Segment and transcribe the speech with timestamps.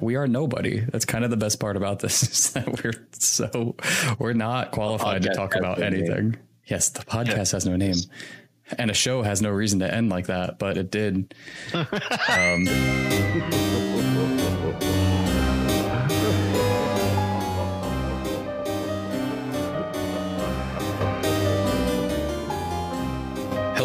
[0.00, 0.80] we are nobody.
[0.80, 3.76] That's kind of the best part about this is that we're so
[4.18, 6.30] we're not qualified to talk about anything.
[6.30, 6.36] Name.
[6.66, 7.96] Yes, the podcast has no name.
[8.76, 11.34] And a show has no reason to end like that, but it did.
[11.72, 12.66] um,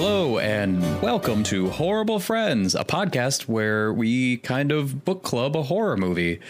[0.06, 5.64] Hello, and welcome to Horrorble Friends, a podcast where we kind of book club a
[5.64, 6.42] horror movie.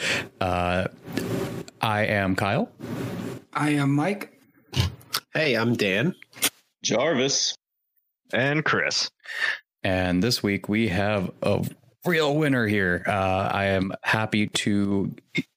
[0.41, 0.87] Uh,
[1.79, 2.71] I am Kyle.
[3.53, 4.33] I am Mike.
[5.35, 6.15] Hey, I'm Dan.
[6.83, 7.55] Jarvis.
[8.33, 9.11] And Chris.
[9.83, 11.63] And this week we have a
[12.05, 13.03] real winner here.
[13.07, 15.13] Uh, I am happy to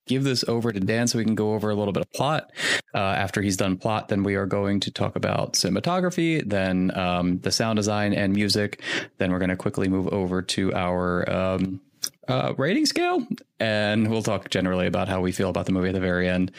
[0.07, 2.51] give this over to Dan so we can go over a little bit of plot.
[2.95, 7.39] Uh, after he's done plot, then we are going to talk about cinematography, then um,
[7.41, 8.81] the sound design and music.
[9.19, 11.81] Then we're going to quickly move over to our um,
[12.29, 13.27] uh, rating scale,
[13.61, 16.53] and we'll talk generally about how we feel about the movie at the very end,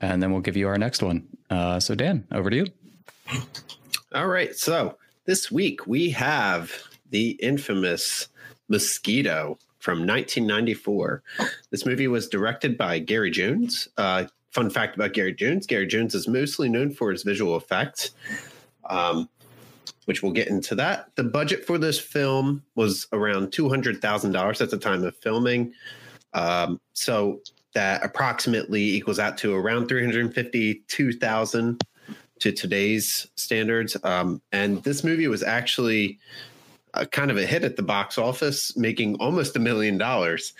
[0.00, 1.26] and then we'll give you our next one.
[1.50, 2.66] Uh, so, Dan, over to you.
[4.14, 4.54] All right.
[4.54, 6.72] So this week we have
[7.10, 8.28] the infamous
[8.68, 11.22] Mosquito from 1994.
[11.70, 13.88] This movie was directed by Gary Jones.
[13.96, 18.10] Uh, fun fact about Gary Jones Gary Jones is mostly known for his visual effects,
[18.88, 19.28] um,
[20.04, 21.10] which we'll get into that.
[21.16, 25.72] The budget for this film was around $200,000 at the time of filming.
[26.32, 27.40] Um, so
[27.74, 31.80] that approximately equals out to around 352,000
[32.38, 33.96] to today's standards.
[34.04, 36.20] Um, and this movie was actually
[36.94, 40.52] a kind of a hit at the box office, making almost a million dollars.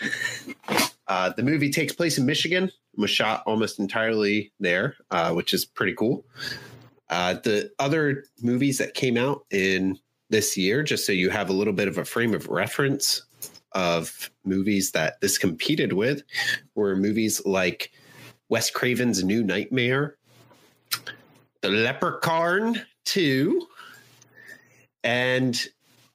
[1.08, 5.64] Uh, the movie takes place in Michigan, was shot almost entirely there, uh, which is
[5.64, 6.25] pretty cool.
[7.10, 9.98] Uh, the other movies that came out in
[10.30, 13.22] this year, just so you have a little bit of a frame of reference
[13.72, 16.22] of movies that this competed with,
[16.75, 17.92] were movies like
[18.48, 20.16] Wes Craven's New Nightmare,
[21.60, 23.66] The Leprechaun 2,
[25.04, 25.69] and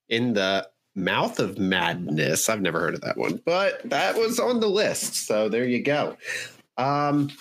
[0.10, 2.50] in the Mouth of Madness.
[2.50, 5.28] I've never heard of that one, but that was on the list.
[5.28, 6.18] So there you go.
[6.78, 7.32] Um,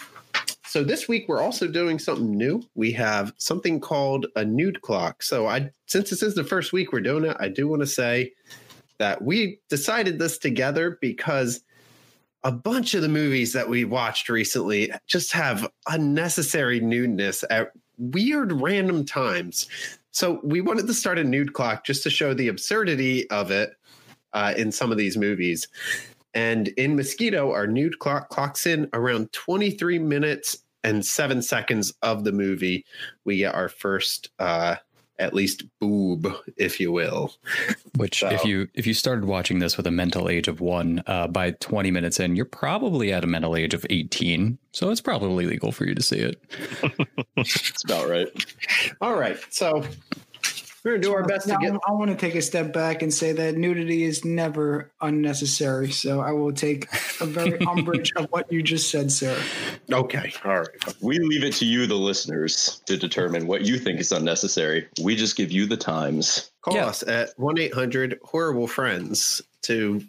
[0.67, 2.63] so this week we're also doing something new.
[2.75, 5.23] We have something called a nude clock.
[5.23, 7.87] So I since this is the first week we're doing it, I do want to
[7.87, 8.33] say
[8.99, 11.63] that we decided this together because
[12.45, 18.53] a bunch of the movies that we watched recently just have unnecessary nudeness at weird
[18.53, 19.69] random times.
[20.17, 23.75] So we wanted to start a nude clock just to show the absurdity of it
[24.33, 25.69] uh, in some of these movies.
[26.33, 32.25] And in Mosquito, our nude clock clocks in around 23 minutes and seven seconds of
[32.25, 32.87] the movie.
[33.27, 34.77] We get our first uh,
[35.19, 37.35] at least boob, if you will.
[37.97, 38.29] Which, so.
[38.29, 41.53] if you if you started watching this with a mental age of one, uh, by
[41.53, 44.59] twenty minutes in, you're probably at a mental age of eighteen.
[44.73, 46.43] So it's probably legal for you to see it.
[47.39, 48.29] It's about right.
[49.03, 49.85] All right, so
[50.87, 51.81] we're gonna do our best now, to get.
[51.85, 55.91] I want to take a step back and say that nudity is never unnecessary.
[55.91, 56.87] So I will take
[57.21, 59.37] a very umbrage of what you just said, sir.
[59.93, 60.69] Okay, all right.
[61.01, 64.87] We leave it to you, the listeners, to determine what you think is unnecessary.
[65.03, 66.53] We just give you the times.
[66.63, 66.87] Call yeah.
[66.87, 70.05] us at one eight hundred horrible friends to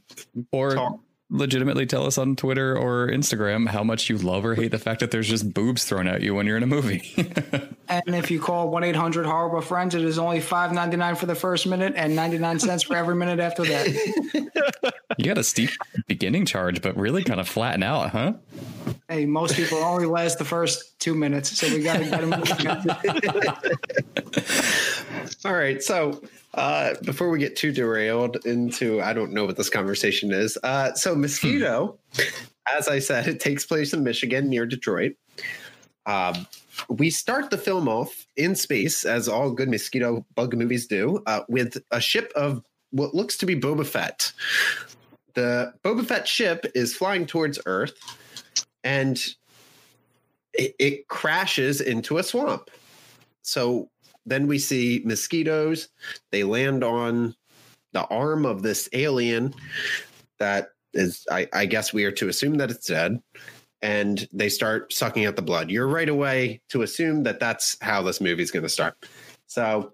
[0.52, 1.00] or talk
[1.30, 5.02] legitimately tell us on Twitter or Instagram how much you love or hate the fact
[5.02, 7.14] that there's just boobs thrown at you when you're in a movie.
[7.90, 11.26] and if you call 1 800 Horrorble Friends, it is only five ninety nine for
[11.26, 14.94] the first minute and 99 cents for every minute after that.
[15.18, 15.70] you got a steep
[16.08, 18.34] beginning charge, but really kind of flatten out, huh?
[19.10, 22.32] Hey, most people only last the first two minutes, so we got to get them.
[25.48, 25.82] All right.
[25.82, 26.22] So
[26.56, 30.58] uh, before we get too derailed into, I don't know what this conversation is.
[30.62, 31.98] Uh, so Mosquito,
[32.78, 35.14] as I said, it takes place in Michigan near Detroit.
[36.06, 36.46] Um,
[36.90, 41.44] we start the film off in space, as all good mosquito bug movies do, uh,
[41.48, 44.34] with a ship of what looks to be Boba Fett.
[45.34, 47.94] The Boba Fett ship is flying towards Earth,
[48.84, 49.18] and
[50.52, 52.70] it, it crashes into a swamp.
[53.44, 53.90] So
[54.28, 55.90] then we see mosquitoes.
[56.32, 57.36] They land on
[57.94, 59.54] the arm of this alien
[60.38, 63.22] that is, I, I guess we are to assume that it's dead.
[63.82, 65.70] And they start sucking out the blood.
[65.70, 68.96] You're right away to assume that that's how this movie is going to start.
[69.46, 69.94] So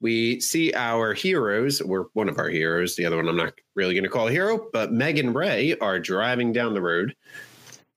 [0.00, 3.94] we see our heroes, we're one of our heroes, the other one I'm not really
[3.94, 7.14] going to call a hero, but Meg and Ray are driving down the road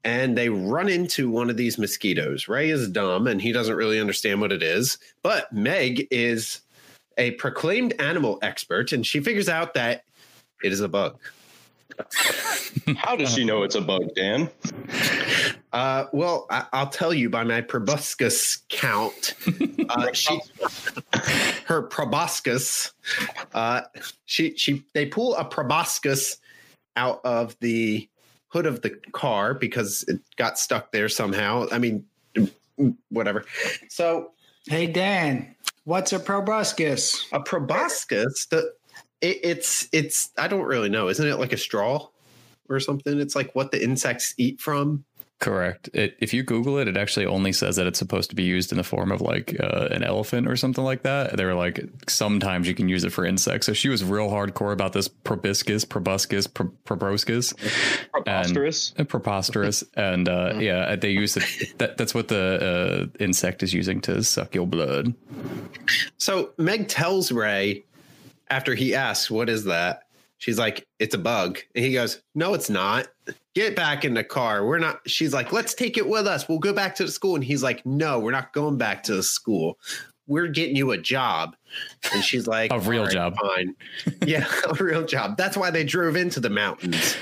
[0.04, 2.48] and they run into one of these mosquitoes.
[2.48, 6.62] Ray is dumb and he doesn't really understand what it is, but Meg is
[7.18, 10.04] a proclaimed animal expert and she figures out that
[10.64, 11.18] it is a bug.
[12.98, 14.50] How does she know it's a bug, Dan?
[15.72, 19.36] Uh, well, I, I'll tell you by my proboscis count.
[19.90, 20.40] Uh, she,
[21.66, 22.94] her proboscis.
[23.54, 23.82] Uh,
[24.26, 26.38] she she they pull a proboscis
[26.96, 28.08] out of the
[28.54, 31.66] hood of the car because it got stuck there somehow.
[31.72, 32.06] I mean,
[32.36, 33.44] mm, whatever.
[33.90, 34.32] So
[34.68, 37.28] Hey Dan, what's a proboscis?
[37.34, 38.74] a proboscis, the
[39.20, 41.10] it, it's it's I don't really know.
[41.10, 42.08] Isn't it like a straw
[42.70, 43.20] or something?
[43.20, 45.04] It's like what the insects eat from.
[45.44, 45.90] Correct.
[45.94, 48.72] It, if you Google it, it actually only says that it's supposed to be used
[48.72, 51.36] in the form of like uh, an elephant or something like that.
[51.36, 53.66] They were like, sometimes you can use it for insects.
[53.66, 57.54] So she was real hardcore about this proboscis, proboscis, pro- proboscis,
[58.14, 58.94] Preposterous.
[58.96, 59.84] and preposterous.
[59.96, 61.78] and uh, yeah, they use it.
[61.78, 65.14] That, that's what the uh, insect is using to suck your blood.
[66.18, 67.84] So Meg tells Ray
[68.50, 70.04] after he asks, "What is that?"
[70.44, 73.08] She's like, "It's a bug," and he goes, "No, it's not.
[73.56, 74.66] Get back in the car.
[74.66, 76.50] We're not." She's like, "Let's take it with us.
[76.50, 79.16] We'll go back to the school." And he's like, "No, we're not going back to
[79.16, 79.78] the school.
[80.28, 81.56] We're getting you a job."
[82.14, 83.74] And she's like, A real "All job." fine.
[84.26, 85.38] yeah, a real job.
[85.38, 87.16] That's why they drove into the mountains.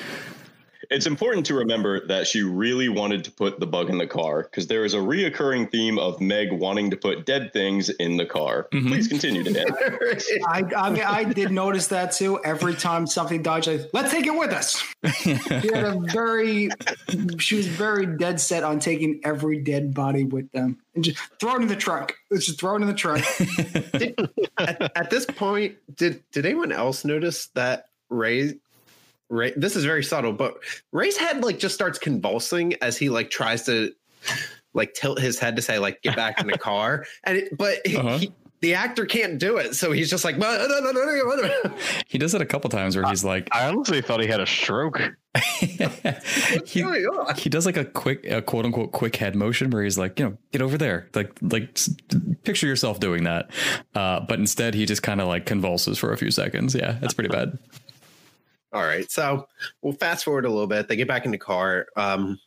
[0.92, 4.44] It's important to remember that she really wanted to put the bug in the car
[4.44, 8.26] because there is a reoccurring theme of Meg wanting to put dead things in the
[8.26, 8.68] car.
[8.74, 8.90] Mhm.
[8.90, 9.68] Please continue, Dan.
[10.48, 12.44] I, I mean, I did notice that too.
[12.44, 14.84] Every time something died, she's like, let's take it with us.
[15.22, 16.70] She had a very,
[17.40, 21.56] she was very dead set on taking every dead body with them and just throw
[21.56, 22.16] it in the trunk.
[22.30, 23.24] Let's just throw it in the trunk.
[24.58, 28.56] at, at this point, did did anyone else notice that Ray?
[29.32, 30.56] Ray, this is very subtle, but
[30.92, 33.94] Ray's head like just starts convulsing as he like tries to
[34.74, 37.78] like tilt his head to say like get back in the car, and it, but
[37.88, 38.18] Uh-huh.
[38.18, 40.38] he, the actor can't do it, so he's just like.
[40.38, 41.76] "No, no, no, no, no, no."
[42.06, 44.46] he does it a couple times where he's like, I honestly thought he had a
[44.46, 45.02] stroke.
[46.66, 46.86] He,
[47.38, 50.26] he does like a quick, a quote unquote quick head motion where he's like, you
[50.26, 51.78] know, get over there, like, like
[52.44, 53.50] picture yourself doing that.
[53.96, 56.76] Uh, but instead, he just kind of like convulses for a few seconds.
[56.76, 57.58] Yeah, that's pretty bad.
[58.74, 59.48] All right, so
[59.82, 60.88] we'll fast forward a little bit.
[60.88, 61.88] They get back in the car.
[61.96, 62.40] Um,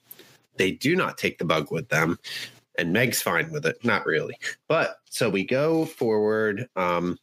[0.57, 2.19] they do not take the bug with them,
[2.79, 3.85] and Meg's fine with it.
[3.85, 4.39] Not really,
[4.69, 6.69] but so we go forward.
[6.77, 7.19] Um,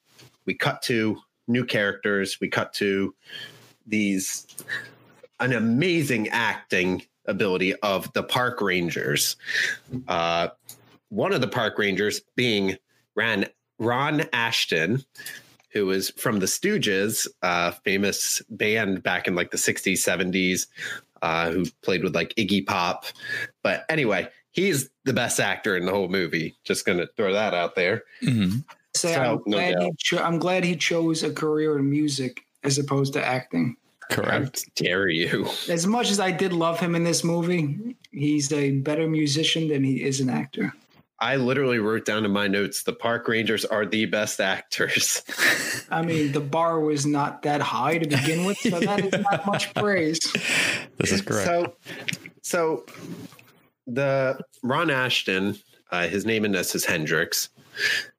[0.45, 1.17] we cut to
[1.47, 2.39] new characters.
[2.39, 3.15] We cut to
[3.87, 4.47] these
[5.39, 9.35] an amazing acting ability of the park rangers.
[10.07, 10.49] Uh,
[11.09, 12.77] one of the park rangers being
[13.15, 13.47] Ran
[13.79, 15.03] Ron Asheton,
[15.73, 20.67] who was from the Stooges, uh, famous band back in like the 60s, 70s,
[21.21, 23.05] uh, who played with like Iggy Pop.
[23.63, 26.55] But anyway, he's the best actor in the whole movie.
[26.63, 28.03] Just going to throw that out there.
[28.21, 28.63] Mhm.
[28.93, 29.83] Say, So, I'm, no glad doubt.
[29.83, 33.77] he cho- I'm glad he chose a career in music as opposed to acting.
[34.09, 34.65] How Correct.
[34.75, 35.47] dare you?
[35.69, 39.85] As much as I did love him in this movie, he's a better musician than
[39.85, 40.73] he is an actor.
[41.21, 45.21] I literally wrote down in my notes the park rangers are the best actors.
[45.91, 49.45] I mean, the bar was not that high to begin with, so that is not
[49.45, 50.19] much praise.
[50.97, 51.45] This is correct.
[51.45, 51.75] So,
[52.41, 52.85] so
[53.85, 57.49] the Ron Asheton, uh, his name in this is Hendrix.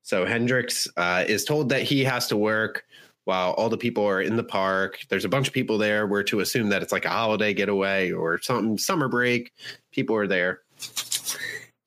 [0.03, 2.85] So Hendrix uh, is told that he has to work
[3.25, 5.01] while all the people are in the park.
[5.09, 6.07] There's a bunch of people there.
[6.07, 9.53] We're to assume that it's like a holiday getaway or something, summer break.
[9.91, 10.61] People are there.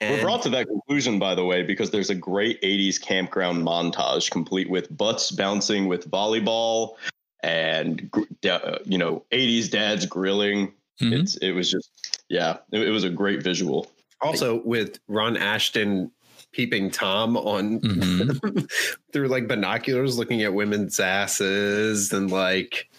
[0.01, 4.29] We're brought to that conclusion, by the way, because there's a great 80s campground montage
[4.29, 6.95] complete with butts bouncing with volleyball
[7.43, 10.73] and, gr- da- uh, you know, 80s dads grilling.
[11.01, 11.21] Mhm.
[11.21, 11.89] It's It was just,
[12.29, 13.89] yeah, it, it was a great visual.
[14.21, 16.09] also with Ron Asheton
[16.51, 18.69] peeping Tom on Mhm.
[19.13, 22.89] through like binoculars, looking at women's asses and like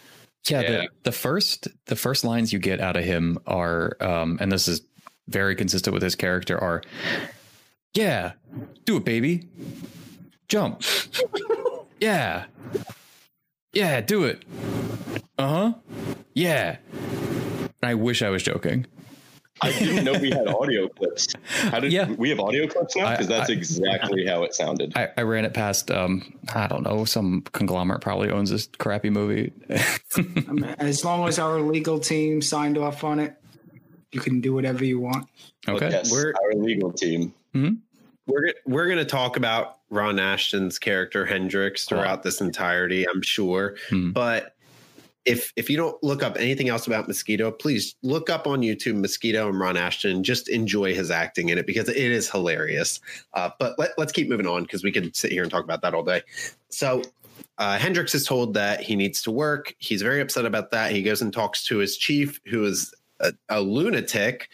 [0.48, 0.70] Yeah, Yeah.
[0.70, 4.68] The, the first the first lines you get out of him are, um, and this
[4.68, 4.82] is
[5.28, 6.82] very consistent with his character, are,
[7.94, 8.32] "Yeah,
[8.84, 9.48] do it, baby,
[10.48, 10.82] jump,
[12.00, 12.44] yeah,
[13.72, 14.44] yeah, do it,
[15.38, 15.72] uh huh,
[16.34, 16.76] yeah."
[17.82, 18.86] I wish I was joking.
[19.62, 21.28] I didn't know we had audio clips.
[21.46, 22.10] How did Yeah.
[22.10, 23.10] we have audio clips now?
[23.12, 24.92] Because that's I- exactly how it sounded.
[24.96, 29.08] I, I ran it past, um, I don't know, some conglomerate probably owns this crappy
[29.08, 29.52] movie.
[30.78, 33.34] As long as our legal team signed off on it,
[34.12, 35.28] you can do whatever you want.
[35.68, 35.90] Okay.
[35.90, 37.32] yes, We're- our legal team.
[37.54, 43.76] we're we're going to talk about Ron Asheton's character Hendrix throughout this entirety, I'm sure.
[43.88, 44.10] Hmm.
[44.10, 44.54] But
[45.24, 49.00] if if you don't look up anything else about Mosquito, please look up on YouTube
[49.00, 50.22] Mosquito and Ron Asheton.
[50.22, 53.00] Just enjoy his acting in it because it is hilarious.
[53.34, 55.82] Uh, but let, let's keep moving on because we could sit here and talk about
[55.82, 56.22] that all day.
[56.68, 57.02] So
[57.58, 59.74] uh, Hendrix is told that he needs to work.
[59.78, 60.92] He's very upset about that.
[60.92, 64.48] He goes and talks to his chief, who is a, a lunatic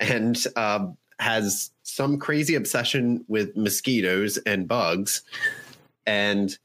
[0.00, 5.22] and um, has some crazy obsession with mosquitoes and bugs.
[6.06, 6.56] And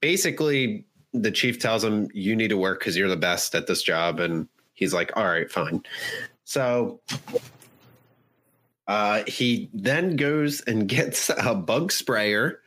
[0.00, 3.82] basically, the chief tells him, You need to work because you're the best at this
[3.82, 4.20] job.
[4.20, 5.82] And he's like, All right, fine.
[6.44, 7.00] So
[8.86, 12.60] uh, he then goes and gets a bug sprayer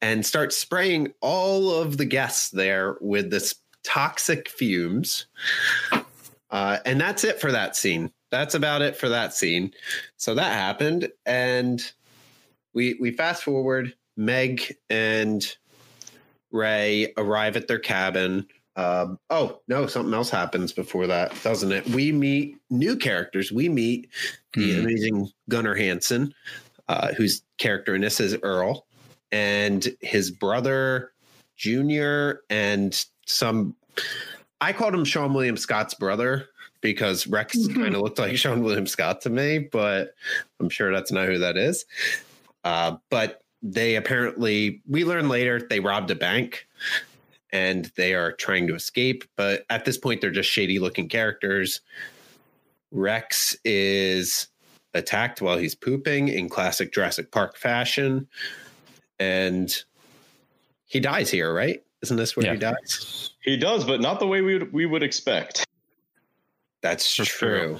[0.00, 5.26] and starts spraying all of the guests there with this toxic fumes.
[6.50, 8.10] Uh, and that's it for that scene.
[8.30, 9.72] That's about it for that scene.
[10.16, 11.80] So that happened, and
[12.74, 13.94] we we fast forward.
[14.16, 15.56] Meg and
[16.50, 18.46] Ray arrive at their cabin.
[18.76, 21.88] Um, oh no, something else happens before that, doesn't it?
[21.88, 23.50] We meet new characters.
[23.50, 24.08] We meet
[24.54, 24.78] the Mhm.
[24.80, 26.34] amazing Gunnar Hansen,
[26.88, 28.86] uh, whose character in this is Earl,
[29.32, 31.12] and his brother
[31.56, 33.74] Junior, and some.
[34.60, 36.48] I called him Seann William Scott's brother
[36.80, 40.14] because Rex kind of looked like Seann William Scott to me, but
[40.60, 41.84] I'm sure that's not who that is.
[42.64, 46.66] Uh, but they apparently, we learn later, they robbed a bank
[47.52, 49.24] and they are trying to escape.
[49.36, 51.80] But at this point, they're just shady looking characters.
[52.90, 54.48] Rex is
[54.94, 58.28] attacked while he's pooping in classic Jurassic Park fashion.
[59.18, 59.74] And
[60.86, 61.82] he dies here, right?
[62.02, 62.52] Isn't this where Yeah.
[62.54, 63.30] he dies?
[63.42, 65.64] He does, but not the way we would we would expect.
[66.80, 67.78] That's For true.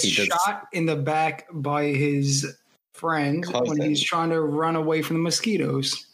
[0.00, 2.56] He does- shot in the back by his
[2.92, 6.06] friend when he's trying to run away from the mosquitoes.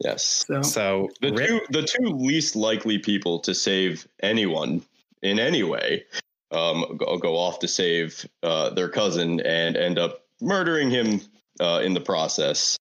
[0.00, 0.44] Yes.
[0.46, 4.82] So So The Rip- two the two least likely people to save anyone
[5.22, 6.04] in any way
[6.50, 11.22] um, go, go off to save uh, their cousin and end up murdering him
[11.60, 12.76] uh, in the process.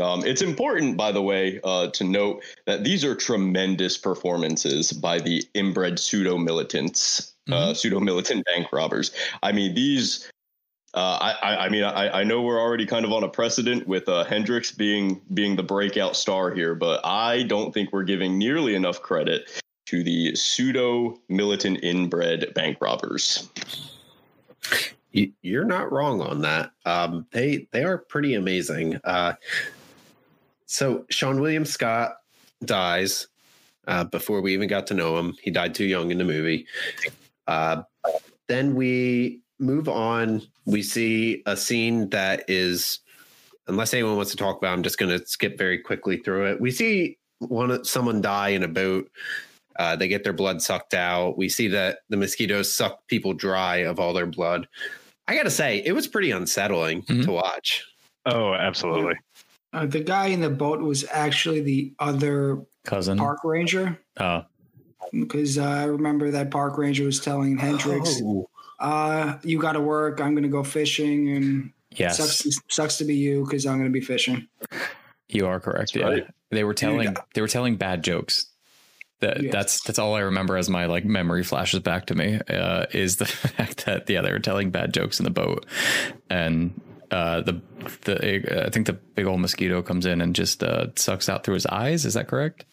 [0.00, 5.20] Um, it's important, by the way, uh, to note that these are tremendous performances by
[5.20, 9.12] the inbred pseudo militants, uh, pseudo militant bank robbers.
[9.42, 10.30] I mean, these.
[10.94, 13.86] Uh, I, I, I mean, I, I know we're already kind of on a precedent
[13.88, 18.38] with uh, Hendrix being being the breakout star here, but I don't think we're giving
[18.38, 23.48] nearly enough credit to the pseudo militant inbred bank robbers.
[25.12, 26.70] You- You're not wrong on that.
[26.84, 29.00] Um, they they are pretty amazing.
[29.02, 29.34] Uh,
[30.74, 32.16] so Seann William Scott
[32.64, 33.28] dies
[33.86, 35.36] uh, before we even got to know him.
[35.40, 36.66] He died too young in the movie.
[37.46, 37.82] Uh,
[38.48, 40.42] then we move on.
[40.64, 42.98] We see a scene that is,
[43.68, 46.60] unless anyone wants to talk about, I'm just going to skip very quickly through it.
[46.60, 49.08] We see one someone die in a boat.
[49.78, 51.38] Uh, they get their blood sucked out.
[51.38, 54.66] We see that the mosquitoes suck people dry of all their blood.
[55.28, 57.24] I gotta say, it was pretty unsettling Mhm.
[57.26, 57.84] to watch.
[58.26, 59.14] Oh, absolutely.
[59.74, 63.18] Uh, the guy in the boat was actually the other Cousin.
[63.18, 64.44] park ranger Oh,
[65.12, 68.48] because uh, I remember that park ranger was telling Hendrix, Oh,
[68.80, 70.20] uh, "You got to work.
[70.20, 72.16] I'm going to go fishing, and yes.
[72.18, 74.48] sucks to, sucks to be you because I'm going to be fishing."
[75.28, 75.92] You are correct.
[75.92, 76.06] That's yeah.
[76.08, 76.26] right.
[76.50, 77.18] They were telling Dude.
[77.34, 78.46] they were telling bad jokes.
[79.20, 79.52] That Yes.
[79.52, 83.16] that's that's all I remember as my like memory flashes back to me uh, is
[83.16, 85.64] the fact that yeah they were telling bad jokes in the boat
[86.28, 86.78] and
[87.10, 87.60] uh, the
[88.02, 91.54] the I think the big old mosquito comes in and just uh, sucks out through
[91.54, 92.04] his eyes.
[92.04, 92.64] Is that correct?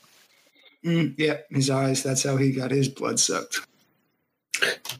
[0.85, 2.03] Mm, yeah, his eyes.
[2.03, 3.59] That's how he got his blood sucked.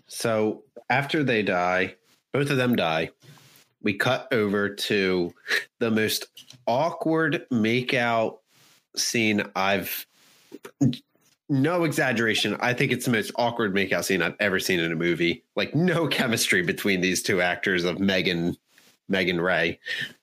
[0.07, 1.95] So after they die,
[2.33, 3.11] both of them die.
[3.81, 5.33] We cut over to
[5.79, 6.27] the most
[6.67, 8.37] awkward makeout
[8.95, 10.05] scene I've.
[11.49, 12.55] No exaggeration.
[12.61, 15.43] I think it's the most awkward makeout scene I've ever seen in a movie.
[15.55, 18.55] Like no chemistry between these two actors of Megan,
[19.11, 19.79] Megan Ray.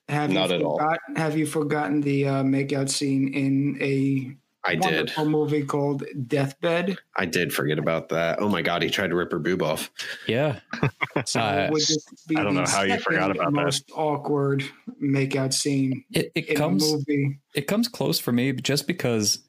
[0.09, 0.81] Have Not you at all.
[1.15, 4.81] Have you forgotten the uh, makeout scene in a I did.
[4.83, 6.97] wonderful movie called Deathbed?
[7.15, 8.41] I did forget about that.
[8.41, 9.89] Oh my god, he tried to rip her boob off.
[10.27, 10.59] Yeah.
[11.25, 13.51] So Uh, would just be I don't know how you forgot second about that.
[13.51, 14.63] most awkward
[15.03, 17.39] makeout scene It it in comes a movie.
[17.53, 19.39] it comes close for me just because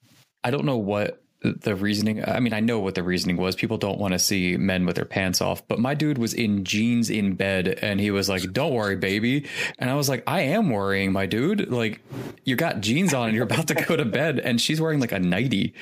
[0.42, 3.54] I don't know what the reasoning I mean I know what the reasoning was.
[3.56, 6.64] People don't want to see men with their pants off but my dude was in
[6.64, 9.46] jeans in bed and he was like don't worry baby.
[9.78, 11.70] And I was like I am worrying my dude.
[11.70, 12.00] Like
[12.44, 15.12] you got jeans on and you're about to go to bed and she's wearing like
[15.12, 15.74] a nightie.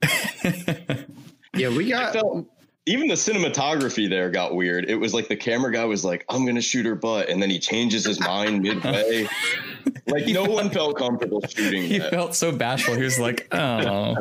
[1.54, 2.46] Yeah, we I got felt
[2.88, 4.88] even the cinematography there got weird.
[4.88, 7.50] It was like the camera guy was like, "I'm gonna shoot her butt," and then
[7.50, 9.28] he changes his mind midway.
[10.06, 12.10] like no one felt comfortable shooting he that.
[12.10, 14.16] felt so bashful he was like oh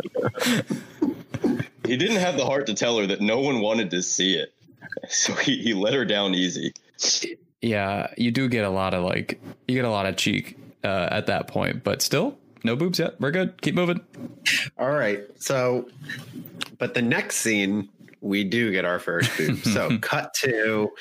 [1.86, 4.54] he didn't have the heart to tell her that no one wanted to see it,
[5.08, 6.74] so he, he let her down easy.
[7.62, 11.08] yeah you do get a lot of like you get a lot of cheek uh,
[11.12, 13.20] at that point but still no boobs yet.
[13.22, 13.62] We're good.
[13.62, 14.02] Keep moving.
[14.78, 15.24] All right.
[15.40, 15.88] So,
[16.78, 17.88] but the next scene,
[18.22, 19.58] we do get our first boob.
[19.64, 20.92] so, cut to,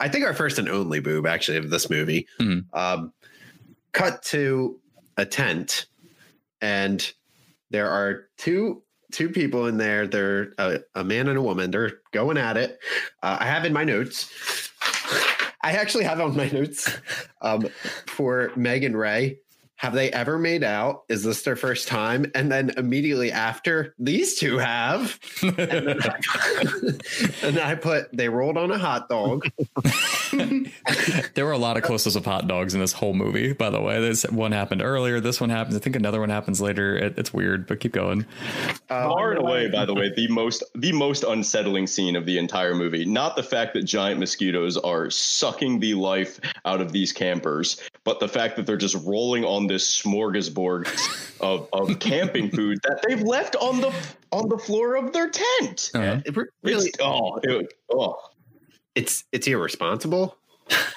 [0.00, 2.26] I think our first and only boob actually of this movie.
[2.40, 2.64] Mhm.
[2.72, 3.12] Um,
[3.92, 4.80] cut to
[5.16, 5.86] a tent,
[6.60, 7.12] and
[7.70, 10.06] there are two two people in there.
[10.06, 11.70] They're a, a man and a woman.
[11.70, 12.78] They're going at it.
[13.22, 14.30] Uh, I have in my notes.
[15.62, 16.90] I actually have on my notes
[17.40, 17.68] um,
[18.06, 19.38] for Meg and Ray.
[19.82, 21.02] Have they ever made out?
[21.08, 22.30] Is this their first time?
[22.36, 25.18] And then immediately after, these two have.
[25.42, 26.20] And then I,
[27.42, 29.44] and I put, they rolled on a hot dog.
[31.34, 33.54] there were a lot of close-ups of hot dogs in this whole movie.
[33.54, 35.18] By the way, this one happened earlier.
[35.18, 35.74] This one happens.
[35.74, 36.96] I think another one happens later.
[36.96, 38.24] It, it's weird, but keep going.
[38.88, 42.38] Uh, Far and away, by the way, the most the most unsettling scene of the
[42.38, 43.04] entire movie.
[43.04, 48.20] Not the fact that giant mosquitoes are sucking the life out of these campers, but
[48.20, 50.86] the fact that they're just rolling on this smorgasbord
[51.40, 53.92] of, of camping food that they've left on the
[54.30, 55.90] on the floor of their tent.
[55.94, 56.20] Uh-huh.
[56.24, 58.16] it really, It's, oh, it, oh.
[58.94, 60.36] it's it's irresponsible.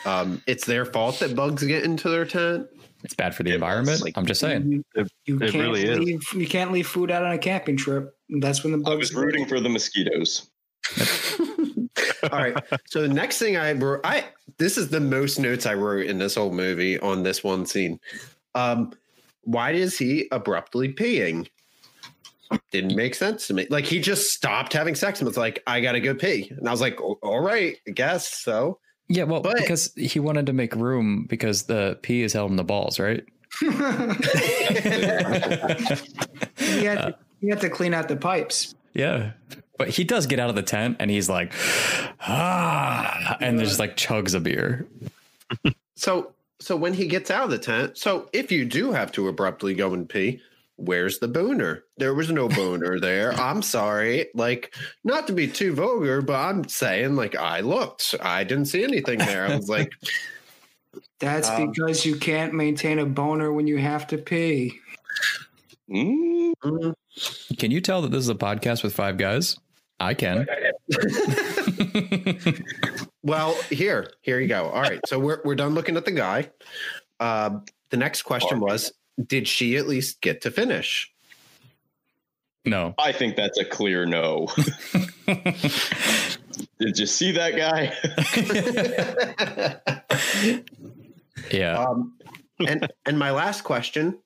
[0.05, 2.67] Um, it's their fault that bugs get into their tent.
[3.03, 4.01] It's bad for the It environment.
[4.01, 4.72] like- I'm just saying.
[4.96, 6.00] You, you it can't really is.
[6.00, 6.34] leave.
[6.34, 8.15] You can't leave food out on a camping trip.
[8.29, 8.91] That's when the bugs.
[8.94, 10.50] I was rooting for the mosquitoes.
[12.32, 12.55] All right.
[12.86, 14.25] So the next thing I wrote, I
[14.58, 18.00] this is the most notes I wrote in this whole movie on this one scene.
[18.55, 18.93] Um,
[19.43, 21.47] why is he abruptly peeing?
[22.71, 23.67] Didn't make sense to me.
[23.69, 26.71] Like he just stopped having sex and was like, "I gotta go pee," and I
[26.71, 30.53] was like, "Oh, "All right, I guess so." Yeah, well, But- because he wanted to
[30.53, 33.24] make room because the pee is held in the balls, right?
[33.62, 34.19] you, had
[36.57, 38.75] to, you had to clean out the pipes.
[38.93, 39.31] Yeah.
[39.77, 41.53] But he does get out of the tent and he's like,
[42.21, 44.88] ah, and there's like chugs of beer.
[45.97, 49.27] So, so when he gets out of the tent, so if you do have to
[49.27, 50.41] abruptly go and pee,
[50.77, 51.83] where's the boner?
[51.97, 53.33] There was no boner there.
[53.33, 54.27] I'm sorry.
[54.33, 58.83] Like, not to be too vulgar, but I'm saying, like, I looked, I didn't see
[58.83, 59.47] anything there.
[59.47, 59.91] I was like,
[61.19, 64.79] That's Um, because you can't maintain a boner when you have to pee.
[65.89, 66.94] Mm, mm,
[67.57, 69.57] Can you tell that this is a podcast with five guys?
[70.00, 70.46] I can.
[73.25, 74.70] well, here, here you go.
[74.70, 75.01] All right.
[75.07, 76.51] So we're, we're done looking at the guy.
[77.20, 77.59] Uh,
[77.90, 78.94] the next question was,
[79.25, 81.11] did she at least get to finish?
[82.66, 82.94] no.
[82.98, 84.48] I think that's a clear no.
[86.79, 87.94] Did you see that guy?
[91.51, 91.77] yeah.
[91.77, 92.14] Um,
[92.66, 94.18] and and my last question,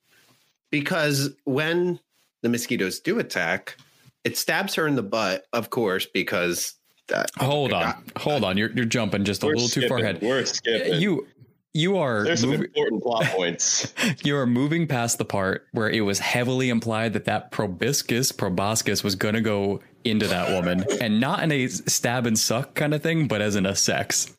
[0.72, 2.00] because when
[2.42, 3.78] the mosquitoes do attack,
[4.24, 6.76] it stabs her in the butt, of course, because
[7.10, 8.04] that, hold on.
[8.18, 8.58] Hold on.
[8.58, 10.22] You're you're jumping just a We're little too far ahead.
[10.22, 11.00] We're skipping.
[11.02, 11.28] You
[11.74, 13.94] you are There's some important plot points.
[14.24, 19.04] you are moving past the part where it was heavily implied that that proboscis proboscis
[19.04, 22.94] was going to go into that woman and not in a stab and suck kind
[22.94, 24.36] of thing but as in a sex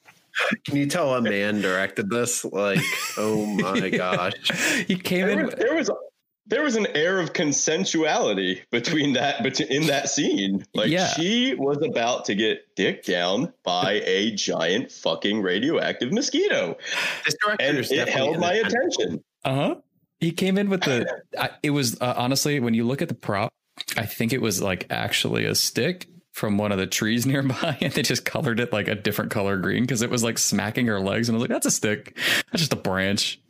[0.65, 2.45] Can you tell a man directed this?
[2.45, 2.81] Like,
[3.19, 4.35] oh my gosh.
[4.87, 5.91] he came There in was, there was
[6.51, 10.65] there was an air of consensuality between that between in that scene.
[10.75, 11.09] Like Yeah.
[11.09, 16.77] she was about to get dick down by a giant fucking radioactive mosquito,
[17.25, 18.95] This director and it held my independent.
[18.95, 19.25] attention.
[19.45, 19.75] uh-huh
[20.21, 21.07] he came in with the
[21.39, 23.51] I, it was uh, honestly when you look at the prop
[23.97, 27.91] i think it was like actually a stick from one of the trees nearby and
[27.95, 31.01] they just colored it like a different color green because it was like smacking her
[31.01, 32.15] legs and i was like that's a stick
[32.53, 33.41] that's just a branch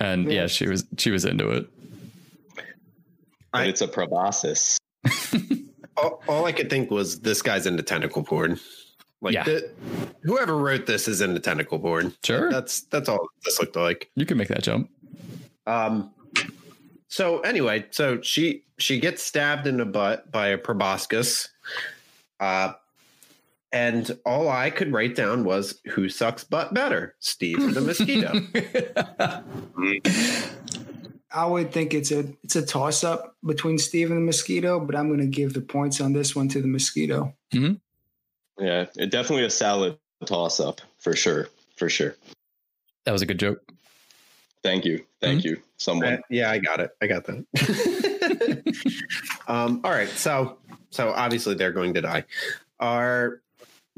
[0.00, 1.66] and yeah she was she was into it
[2.56, 2.64] But
[3.52, 4.78] I- it's a proboscis.
[5.96, 8.58] All, all I could think was this guy's into tentacle porn.
[9.20, 9.44] Like, Yeah.
[9.44, 9.70] the-
[10.22, 12.14] whoever wrote this is into tentacle porn.
[12.24, 12.50] Sure.
[12.50, 14.10] That's that's all this looked like.
[14.14, 14.88] you can make that jump
[15.66, 16.10] Um,
[17.08, 21.48] so anyway, so she she gets stabbed in the butt by a proboscis,
[22.38, 22.72] uh,
[23.72, 28.32] and all I could write down was who sucks butt better, Steve or the mosquito.
[31.32, 34.96] I would think it's a it's a toss up between Steve and the mosquito, but
[34.96, 37.34] I'm going to give the points on this one to the mosquito.
[37.52, 42.16] Yeah, it definitely a salad toss up for sure, for sure.
[43.04, 43.62] that was a good joke
[44.62, 46.14] Thank you, thank you, someone.
[46.14, 46.90] Uh, yeah, I got it.
[47.00, 47.44] I got that.
[49.48, 50.58] um, all right, so
[50.90, 52.24] so obviously they're going to die.
[52.78, 53.40] Our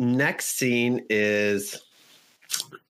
[0.02, 1.80] next scene is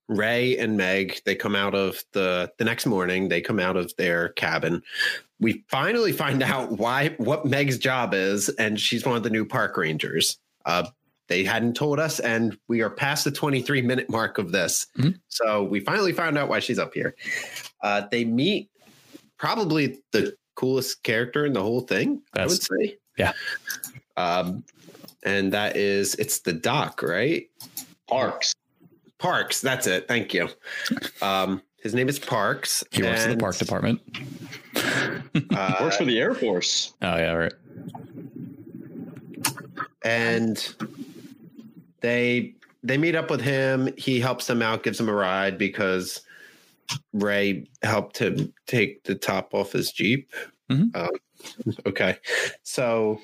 [0.08, 1.20] Ray and Meg.
[1.24, 3.28] They come out of the the next morning.
[3.28, 4.82] They come out of their cabin.
[5.38, 9.44] We finally find out why what Meg's job is, and she's one of the new
[9.44, 10.38] park rangers.
[10.64, 10.86] Uh,
[11.28, 14.86] they hadn't told us, and we are past the 23 minute mark of this.
[14.98, 15.18] Mhm.
[15.28, 17.14] So we finally found out why she's up here.
[17.82, 18.70] Uh, they meet
[19.38, 22.22] probably the coolest character in the whole thing.
[22.34, 22.98] I would say.
[23.16, 23.32] Yeah.
[24.16, 24.64] Um,
[25.22, 27.48] and that is it's the doc, right?
[28.08, 28.54] Parks.
[29.18, 29.60] Parks.
[29.60, 30.08] That's it.
[30.08, 30.48] Thank you.
[31.20, 32.84] Um, his name is Parks.
[32.90, 34.00] He works in the park department.
[34.76, 36.92] uh, Works for the Air Force.
[37.02, 37.52] Oh yeah, right.
[40.04, 40.74] and
[42.00, 43.88] they they meet up with him.
[43.96, 46.22] He helps them out, gives them a ride because
[47.12, 50.32] Ray helped him take the top off his Jeep.
[50.70, 50.94] Mhm.
[50.94, 51.08] Uh,
[51.86, 52.18] okay,
[52.62, 53.20] so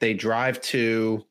[0.00, 1.24] they drive to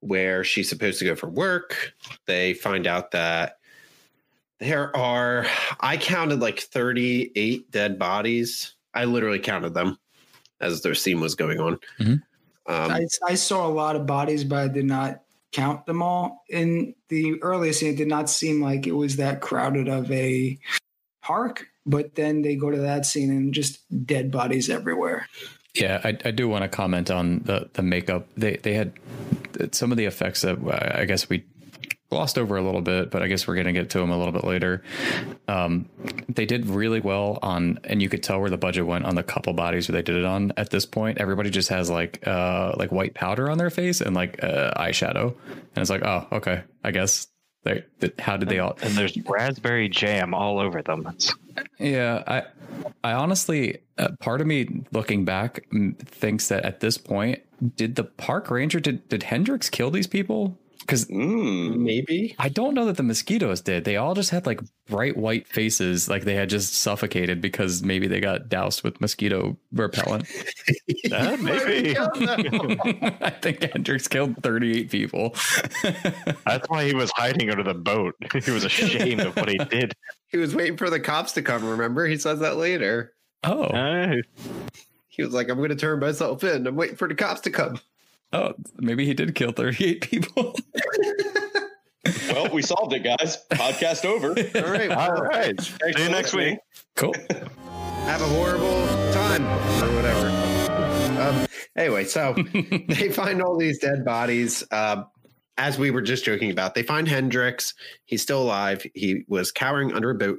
[0.00, 1.92] where she's supposed to go for work.
[2.26, 3.58] They find out that
[4.58, 5.46] there are
[5.80, 8.74] I counted like 38 dead bodies.
[8.94, 9.98] I literally counted them
[10.60, 11.78] as their scene was going on.
[12.00, 12.22] Mhm.
[12.68, 16.44] Um, I, I saw a lot of bodies, but I did not count them all.
[16.48, 20.58] In the earliest, scene, it did not seem like it was that crowded of a
[21.26, 21.66] park.
[21.84, 25.28] But then they go to that scene and just dead bodies everywhere.
[25.74, 28.28] Yeah, I, I do want to comment on the the makeup.
[28.36, 28.92] They they had
[29.72, 31.44] some of the effects that uh, I guess we
[32.08, 34.32] glossed over a little bit, but I guess we're gonna get to them a little
[34.32, 34.82] bit later.
[35.48, 35.88] Um,
[36.28, 39.22] they did really well on, and you could tell where the budget went on the
[39.22, 40.52] couple bodies where they did it on.
[40.56, 44.14] At this point, everybody just has like uh like white powder on their face and
[44.14, 47.28] like uh, eyeshadow, and it's like, oh, okay, I guess.
[47.66, 48.78] They, that- how did they all?
[48.80, 51.06] And there's raspberry jam all over them.
[51.12, 51.34] It's,
[51.78, 52.42] Yeah, I
[53.02, 57.40] I honestly, uh, part of me looking back mm, thinks that at this point,
[57.76, 60.56] did the park ranger did did Hendrix kill these people?
[60.86, 61.78] Because Mm.
[61.78, 63.84] maybe I don't know that the mosquitoes did.
[63.84, 68.06] They all just had like bright white faces, like they had just suffocated because maybe
[68.06, 70.26] they got doused with mosquito repellent.
[71.12, 71.96] uh, maybe.
[71.98, 75.34] I think Hendrix killed thirty eight people.
[75.82, 78.14] That's why he was hiding under the boat.
[78.44, 79.92] He was ashamed of what he did.
[80.28, 81.64] he was waiting for the cops to come.
[81.68, 83.12] Remember, he says that later.
[83.44, 84.14] oh, Uh,
[85.08, 86.66] He was like, "I'm going to turn myself in.
[86.66, 87.80] I'm waiting for the cops to come."
[88.32, 90.54] Oh, maybe he did kill thirty eight people.
[92.30, 93.38] Well, we solved it, guys.
[93.50, 94.28] Podcast over.
[94.28, 95.60] All right, all well, right.
[95.60, 96.58] Thanks See you next week.
[96.94, 97.12] cool.
[98.04, 101.20] have a horrible time or whatever.
[101.20, 102.34] Um, anyway, so
[102.88, 104.62] they find all these dead bodies.
[104.70, 105.02] Uh,
[105.58, 107.74] as we were just joking about, they find Hendrix.
[108.04, 108.86] He's still alive.
[108.94, 110.38] He was cowering under a boat.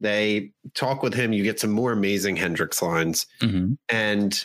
[0.00, 1.34] They talk with him.
[1.34, 3.26] You get some more amazing Hendrix lines.
[3.42, 3.76] Mhm.
[3.90, 4.42] and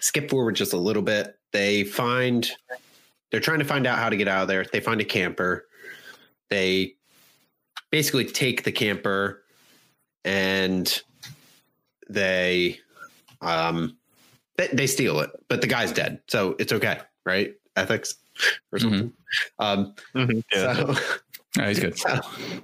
[0.00, 1.34] skip forward just a little bit.
[1.52, 2.50] They find
[3.30, 4.64] they're trying to find out how to get out of there.
[4.64, 5.66] They find a camper.
[6.50, 6.94] They
[7.90, 9.42] basically take the camper
[10.24, 11.02] and
[12.08, 12.78] they
[13.40, 13.96] um
[14.56, 17.54] they, they steal it, but the guy's dead, so it's okay, right?
[17.76, 18.16] Ethics
[18.72, 19.12] or something.
[19.58, 20.74] Um, Mhm, yeah.
[20.74, 20.94] so
[21.60, 21.96] Oh, he's good.
[21.98, 22.20] so,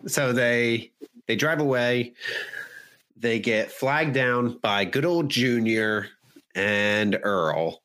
[0.07, 0.92] so they
[1.27, 2.14] they drive away.
[3.16, 6.09] They get flagged down by good old Junior
[6.55, 7.83] and Earl,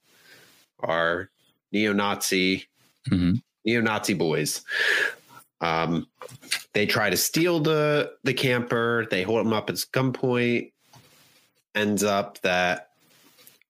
[0.82, 1.30] our
[1.72, 2.66] neo-Nazi
[3.08, 4.62] hmm neo-Nazi boys.
[5.62, 6.08] Um,
[6.74, 9.08] they try to steal the the camper.
[9.12, 10.72] They hold him up at gunpoint.
[11.76, 12.90] Ends up that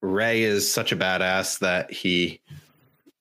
[0.01, 2.41] Ray is such a badass that he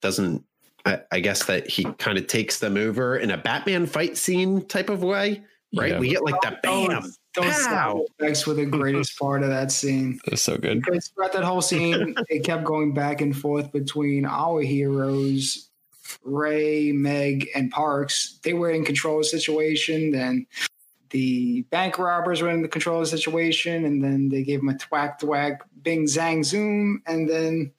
[0.01, 0.45] doesn't.
[0.85, 4.65] I, I guess that he kind of takes them over in a Batman fight scene
[4.65, 5.43] type of way,
[5.75, 5.91] right?
[5.91, 5.99] Yeah.
[5.99, 7.11] We get like that bam.
[7.35, 8.05] Those, those sound Pow.
[8.19, 10.19] effects were the greatest part of that scene.
[10.25, 10.81] That's so good.
[10.83, 15.69] Because throughout that whole scene, it kept going back and forth between our heroes,
[16.23, 18.39] Ray, Meg, and Parks.
[18.43, 20.11] They were in control of the situation.
[20.11, 20.47] Then
[21.11, 23.85] the bank robbers were in the control of the situation.
[23.85, 27.03] And then they gave them a thwack, thwack, bing, zang, zoom.
[27.05, 27.71] And then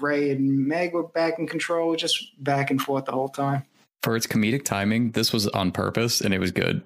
[0.00, 3.64] Ray and Meg were back in control, just back and forth the whole time.
[4.02, 6.82] For its comedic timing, this was on purpose and it was good.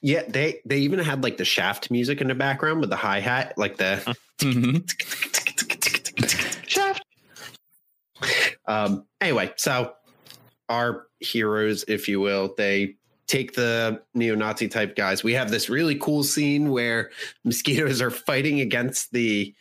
[0.00, 3.20] Yeah, they they even had like the shaft music in the background with the hi
[3.20, 4.02] hat, like the
[4.38, 4.84] Mhm.
[6.68, 7.02] Shaft.
[8.66, 9.92] Um, anyway, so
[10.68, 12.96] our heroes, if you will, they
[13.26, 15.22] take the neo-Nazi type guys.
[15.24, 17.10] We have this really cool scene where
[17.44, 19.54] mosquitoes are fighting against the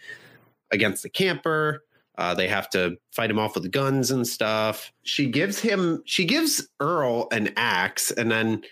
[0.72, 1.84] against the camper.
[2.18, 4.92] Uh, they have to fight him off with guns and stuff.
[5.04, 8.64] She gives him, she gives Earl an axe, and then.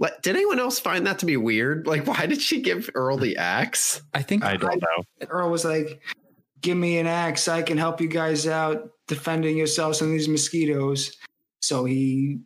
[0.00, 1.86] Let, did anyone else find that to be weird?
[1.86, 4.00] Like, why did she give Earl the axe?
[4.14, 5.26] I think I don't know.
[5.28, 6.00] Earl was like,
[6.60, 7.48] "Give me an axe.
[7.48, 11.16] I can help you guys out defending yourselves from these mosquitoes."
[11.60, 12.38] So he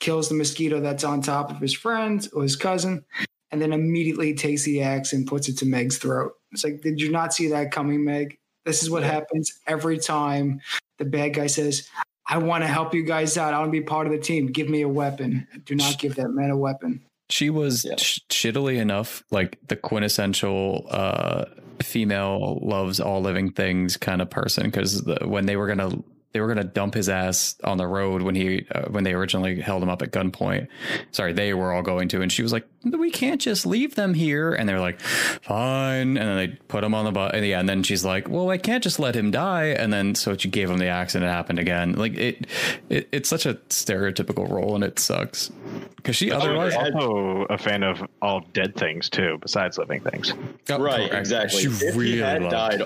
[0.00, 3.04] kills the mosquito that's on top of his friend or his cousin,
[3.50, 6.32] and then immediately takes the axe and puts it to Meg's throat.
[6.50, 8.36] It's like, did you not see that coming, Meg?
[8.64, 10.60] This is what happens every time
[10.98, 11.88] the bad guy says,
[12.32, 13.52] I want to help you guys out.
[13.54, 14.46] I want to be part of the team.
[14.46, 15.46] Give me a weapon.
[15.66, 17.02] Do not give that man a weapon.
[17.28, 17.96] She was Yeah.
[17.96, 21.44] sh- shittily enough like the quintessential uh,
[21.82, 25.90] female loves all living things kind of person because the, when they were gonna
[26.32, 29.60] they were gonna dump his ass on the road when he uh, when they originally
[29.60, 30.68] held him up at gunpoint.
[31.10, 34.14] Sorry, they were all going to, and she was like, "We can't just leave them
[34.14, 37.32] here." And they're like, "Fine," and then they put him on the bus.
[37.34, 40.14] And yeah, and then she's like, "Well, I can't just let him die." And then
[40.14, 41.92] so she gave him the accident happened again.
[41.94, 42.46] Like it,
[42.88, 45.50] it it's such a stereotypical role, and it sucks
[45.96, 46.72] because she otherwise.
[46.74, 46.90] yeah.
[46.94, 50.32] Also a fan of all dead things too, besides living things.
[50.70, 51.14] Oh, right, correct.
[51.14, 51.62] exactly.
[51.62, 52.82] She if really he had loved- died,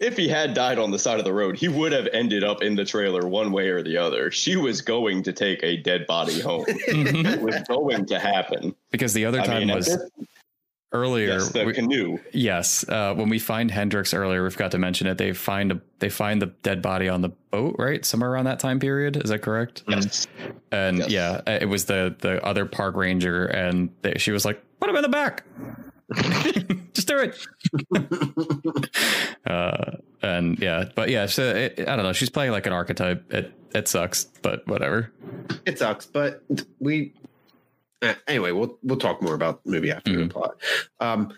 [0.00, 2.62] if he had died on the side of the road, he would have ended up
[2.62, 4.30] in the trailer one way or the other.
[4.30, 6.64] She was going to take a dead body home.
[6.88, 7.26] Mm-hmm.
[7.26, 8.74] it was going to happen.
[8.90, 10.10] Because the other I time mean, was this-
[10.92, 11.28] earlier.
[11.34, 12.18] yes, the we- canoe.
[12.32, 15.18] yes, uh, when we find Hendrix earlier, we forgot to mention it.
[15.18, 18.04] They find a they find the dead body on the boat, right?
[18.04, 19.16] Somewhere around that time period.
[19.22, 19.82] Is that correct?
[19.88, 20.26] Yes.
[20.72, 21.10] And Yes.
[21.10, 24.88] yeah, uh, it was the the other park ranger, and they, she was like, "Put
[24.90, 25.44] him in the back."
[26.94, 27.36] Just do it.
[29.46, 32.12] uh, and yeah, but yeah, so it, I don't know.
[32.12, 33.30] She's playing like an archetype.
[33.32, 35.12] It it sucks, but whatever.
[35.66, 36.42] It sucks, but
[36.78, 37.12] we.
[38.02, 40.28] Uh, anyway, we'll we'll talk more about the movie after Mhm.
[40.28, 40.56] the plot.
[41.00, 41.32] Um,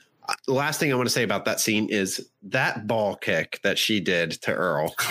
[0.47, 3.79] the last thing I want to say about that scene is that ball kick that
[3.79, 4.95] she did to Earl.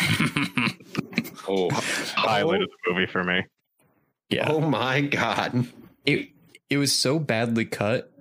[1.48, 3.44] Oh, Highlight of the movie for me.
[4.30, 4.48] yeah.
[4.52, 5.68] Oh my god!
[6.06, 6.30] it
[6.70, 8.12] it was so badly cut.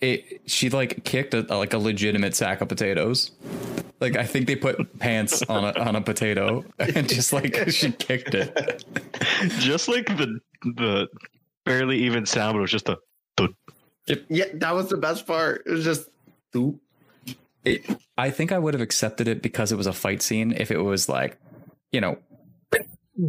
[0.00, 3.32] It she like kicked a, like a legitimate sack of potatoes.
[4.00, 7.92] Like I think they put pants on a on a potato and just like she
[7.92, 8.84] kicked it.
[9.58, 11.08] Just like the the
[11.64, 12.98] barely even sound, but it was just a
[14.28, 15.62] Yeah, that was the best part.
[15.66, 16.08] It was just.
[16.56, 16.80] Oop.
[17.64, 17.84] it.
[18.16, 20.52] I think I would have accepted it because it was a fight scene.
[20.52, 21.36] If it was like,
[21.90, 22.18] you know,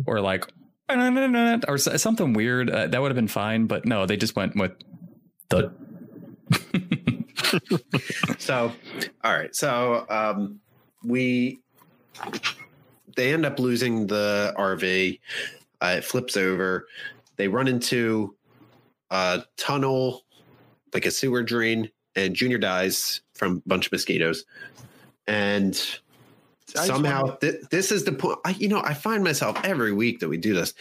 [0.06, 0.48] or like
[1.68, 3.66] or something weird, uh, that would have been fine.
[3.66, 4.74] But no, they just went with
[5.50, 5.72] the.
[8.38, 8.72] So,
[9.24, 9.56] all right.
[9.56, 10.60] So, um,
[11.04, 11.60] we
[13.16, 15.20] they end up losing the RV.
[15.82, 16.88] Uh, it flips over.
[17.38, 18.36] They run into
[19.12, 20.24] a tunnel,
[20.94, 24.46] like a sewer drain, and Junior dies from a bunch of mosquitoes.
[25.28, 25.76] And
[26.68, 28.40] somehow, wanna- this is the point.
[28.46, 30.74] I, you know, I find myself every week that we do this.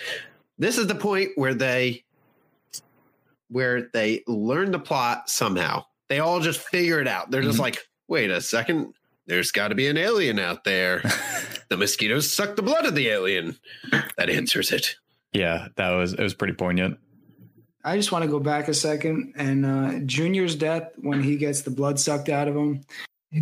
[0.59, 2.05] This is the point where they
[3.49, 5.85] where they learn the plot somehow.
[6.09, 7.31] They all just figure it out.
[7.31, 7.63] They're just Mhm.
[7.63, 8.95] like, wait a second,
[9.27, 11.03] there's got to be an alien out there.
[11.69, 13.59] the mosquitoes suck the blood of the alien.
[14.17, 14.97] That answers it.
[15.35, 16.99] Yeah, that was it was pretty poignant.
[17.85, 21.63] I just want to go back a second and uh, Junior's death when he gets
[21.63, 22.81] the blood sucked out of him,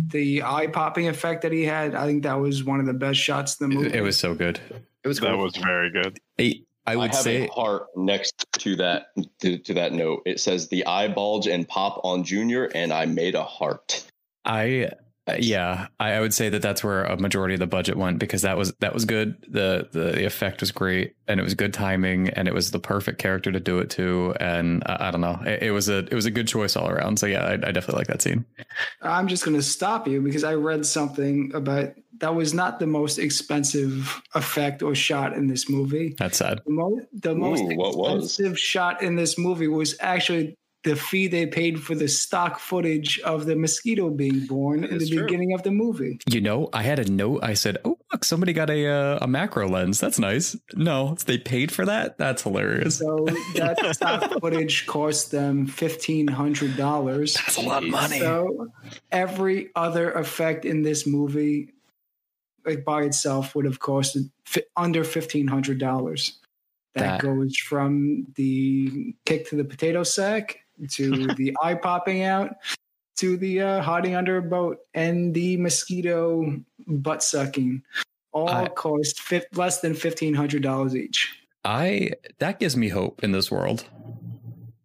[0.09, 1.95] the eye popping effect that he had.
[1.95, 3.87] I think that was one of the best shots in the movie.
[3.87, 4.59] It, it was so good.
[5.03, 6.19] It was that was very good.
[6.39, 9.07] I, I I, would have say a heart next to that
[9.39, 10.23] to, to that note.
[10.25, 14.05] It says the eye bulge and pop on Junior, and I made a heart.
[14.43, 14.91] I
[15.25, 18.19] uh, yeah, I, I would say that that's where a majority of the budget went
[18.19, 19.37] because that was that was good.
[19.47, 22.79] The, the the effect was great and it was good timing and it was the
[22.79, 24.35] perfect character to do it to.
[24.41, 26.89] And I, I don't know, it, it was a it was a good choice all
[26.89, 27.19] around.
[27.19, 28.43] So yeah, I, I definitely like that scene.
[29.01, 32.87] I'm just going to stop you because I read something about that was not the
[32.87, 36.15] most expensive effect or shot in this movie.
[36.17, 36.59] That's sad.
[36.65, 38.25] The, mo- the most Ooh, what was?
[38.25, 43.19] expensive shot in this movie was actually the fee they paid for the stock footage
[43.21, 45.23] of the mosquito being born in the true.
[45.23, 46.19] beginning of the movie.
[46.29, 47.39] You know, I had a note.
[47.43, 49.99] I said, "Oh, look, somebody got a uh, a macro lens.
[49.99, 52.17] That's nice." No, they paid for that.
[52.17, 52.97] That's hilarious.
[52.99, 57.35] So that stock footage cost them fifteen hundred dollars.
[57.35, 58.19] That's a lot of money.
[58.19, 58.67] So
[59.11, 61.69] every other effect in this movie,
[62.65, 66.39] like by itself, would have costed fi- under fifteen hundred dollars.
[66.95, 70.59] That, That- goes from the kick to the potato sack
[70.91, 72.55] to the eye popping out
[73.17, 77.83] to the uh, hiding under a boat and the mosquito butt sucking.
[78.31, 81.37] All I- cost fif- less than fifteen hundred dollars each.
[81.63, 83.85] I that gives me hope in this world.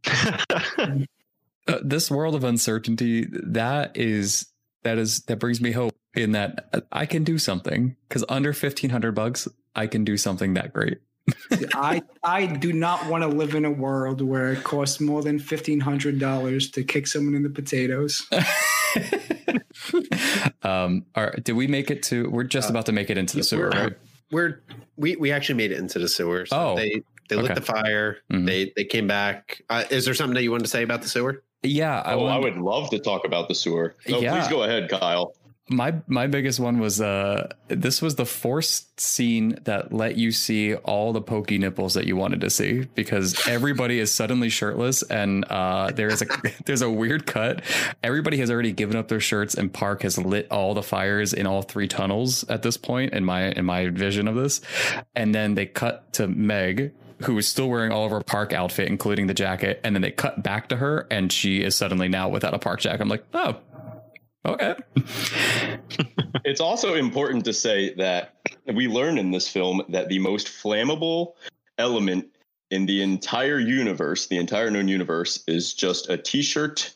[0.79, 0.99] uh,
[1.83, 4.47] this world of uncertainty that is
[4.83, 9.13] that is that brings me hope in that I can do something because under 1500
[9.13, 10.99] bucks I can do something that great.
[11.75, 15.39] I I do not want to live in a world where it costs more than
[15.39, 18.27] fifteen hundred dollars to kick someone in the potatoes.
[20.63, 23.19] um all right did we make it to we're just Uh, about to make it
[23.19, 23.93] into the sewer we're- right
[24.31, 24.61] We're
[24.97, 26.47] we we actually made it into the sewer.
[26.47, 26.77] So Oh.
[26.77, 27.55] they they lit Okay.
[27.55, 28.19] the fire.
[28.33, 28.47] Mhm.
[28.47, 29.63] They they came back.
[29.71, 31.43] Uh, is there something that you wanted to say about the sewer?
[31.65, 33.95] yeah I, oh, I would love to talk about the sewer.
[34.09, 34.39] Oh, Yeah.
[34.39, 35.35] Please go ahead, Kyle.
[35.71, 40.75] My my biggest one was uh this was the forced scene that let you see
[40.75, 45.45] all the pokey nipples that you wanted to see because everybody is suddenly shirtless and
[45.51, 46.27] uh there's a
[46.65, 47.63] there's a weird cut.
[48.03, 51.47] Everybody has already given up their shirts and park has lit all the fires in
[51.47, 54.61] all three tunnels at this point in my in my vision of this.
[55.15, 58.89] And then they cut to meg who is still wearing all of her park outfit
[58.89, 59.81] including the jacket.
[59.85, 62.81] And then they cut back to her and she is suddenly now without a park
[62.81, 63.03] jacket.
[63.03, 63.61] I'm like oh
[64.47, 64.75] okay
[66.45, 68.37] it's also important to say that
[68.75, 71.35] we learn in this film that the most flammable
[71.79, 72.27] element
[72.71, 76.93] in the entire universe, the entire known universe, is just a t-shirt,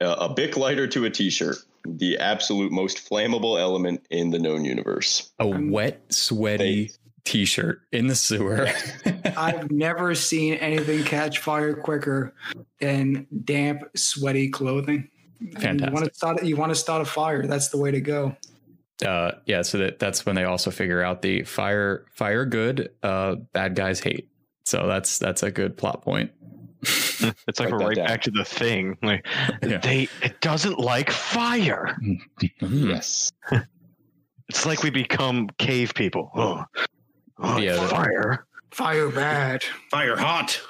[0.00, 1.56] uh, a bic lighter to a t-shirt.
[1.86, 5.30] The absolute most flammable element in the known universe.
[5.38, 6.90] a wet sweaty
[7.24, 8.68] t-shirt in the sewer
[9.36, 12.34] I've never seen anything catch fire quicker
[12.80, 15.08] than damp, sweaty clothing.
[15.40, 16.08] You want Fantastic.
[16.10, 16.44] to start?
[16.44, 17.46] You want to start a fire?
[17.46, 18.36] That's the way to go.
[19.04, 23.34] uh yeah so that that's when they also figure out the fire fire good uh
[23.52, 24.28] bad guys hate
[24.64, 26.30] so that's that's a good plot point
[26.82, 28.06] It's like Write we're right down.
[28.06, 28.96] back to the thing.
[29.02, 29.26] Like
[29.62, 29.78] Yeah.
[29.78, 31.96] they it doesn't like fire.
[32.02, 32.88] Mhm.
[32.90, 33.32] Yes.
[34.50, 36.30] It's like we become cave people.
[36.34, 36.64] Oh,
[37.38, 38.46] oh Yeah, fire.
[38.72, 39.64] Fire bad.
[39.90, 40.60] Fire hot.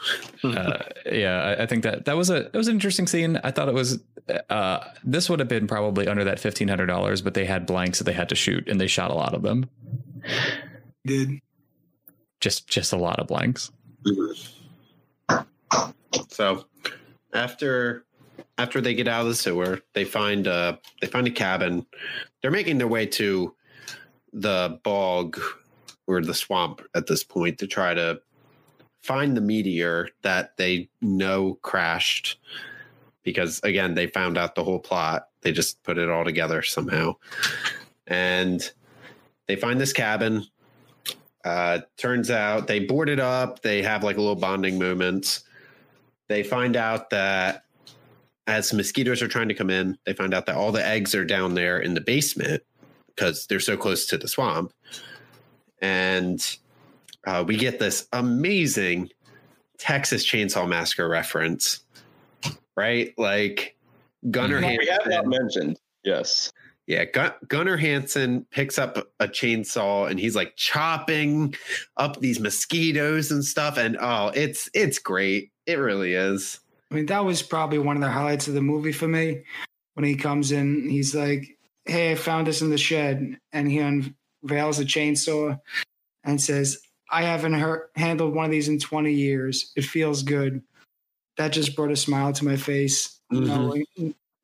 [0.44, 0.78] uh,
[1.10, 3.40] yeah, I, I think that that was a it was an interesting scene.
[3.42, 3.98] I thought it was
[4.48, 7.98] uh, this would have been probably under that fifteen hundred dollars, but they had blanks
[7.98, 9.68] that they had to shoot, and they shot a lot of them.
[11.04, 11.40] Did
[12.40, 13.70] Just just a lot of blanks.
[16.28, 16.64] So
[17.34, 18.04] after
[18.56, 21.86] after they get out of the sewer, they find uh they find a cabin.
[22.40, 23.54] They're making their way to
[24.32, 25.38] the bog
[26.06, 28.20] or the swamp at this point to try to
[29.02, 32.38] find the meteor that they know crashed
[33.24, 35.28] because again they found out the whole plot.
[35.42, 37.16] They just put it all together somehow.
[38.06, 38.62] And
[39.46, 40.46] they find this cabin.
[41.44, 43.62] Uh turns out they board it up.
[43.62, 45.40] They have like a little bonding moment.
[46.28, 47.64] They find out that
[48.46, 51.24] as mosquitoes are trying to come in, they find out that all the eggs are
[51.24, 52.62] down there in the basement
[53.08, 54.72] because they're so close to the swamp.
[55.80, 56.40] And
[57.26, 59.10] uh, we get this amazing
[59.78, 61.80] Texas Chainsaw Massacre reference,
[62.76, 63.12] right?
[63.18, 63.76] Like
[64.30, 64.78] Gunnar Mhm.
[64.78, 65.28] We have not Hansen.
[65.30, 65.78] mentioned.
[66.04, 66.52] Yes.
[66.86, 71.54] Yeah, Gun- Gunnar Hansen picks up a chainsaw and he's like chopping
[71.96, 73.78] up these mosquitoes and stuff.
[73.78, 75.50] And oh, it's it's great.
[75.66, 76.60] It really is.
[76.90, 79.44] I mean, that was probably one of the highlights of the movie for me.
[79.94, 81.56] When he comes in, he's like,
[81.86, 83.38] Hey, I found this in the shed.
[83.52, 85.58] And he unveils a chainsaw
[86.24, 89.72] and says, I haven't heard, handled one of these in 20 years.
[89.76, 90.62] It feels good.
[91.36, 93.20] That just brought a smile to my face.
[93.30, 93.86] You know, like,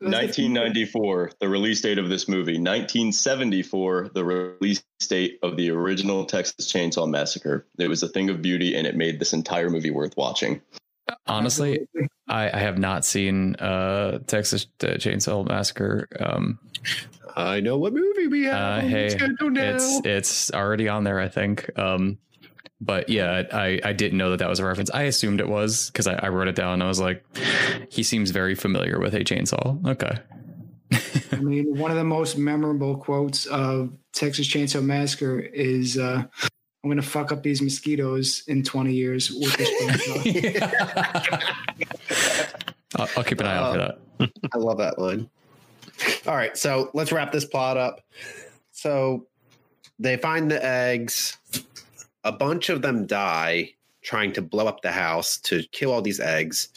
[0.00, 2.54] 1994, the release date of this movie.
[2.54, 7.66] 1974, the release date of the original Texas Chainsaw Massacre.
[7.78, 10.62] It was a thing of beauty, and it made this entire movie worth watching.
[11.26, 11.86] Honestly,
[12.28, 16.08] I, I have not seen uh, Texas uh, Chainsaw Massacre.
[16.18, 16.58] Um,
[17.36, 18.84] I know what movie we have.
[18.84, 21.70] Uh, hey, it's it's already on there, I think.
[21.78, 22.18] Um,
[22.80, 24.90] but yeah, I I didn't know that that was a reference.
[24.92, 26.74] I assumed it was because I, I wrote it down.
[26.74, 27.24] and I was like,
[27.90, 29.86] he seems very familiar with a chainsaw.
[29.86, 30.18] Okay.
[31.32, 36.90] I mean, one of the most memorable quotes of Texas Chainsaw Massacre is, uh, "I'm
[36.90, 41.04] going to fuck up these mosquitoes in 20 years with this chainsaw."
[42.96, 43.98] I'll, I'll keep an eye out for that.
[44.52, 45.28] I love that line.
[46.26, 48.00] All right, so let's wrap this plot up.
[48.72, 49.26] So
[49.98, 51.36] they find the eggs.
[52.24, 56.20] A bunch of them die trying to blow up the house to kill all these
[56.20, 56.68] eggs.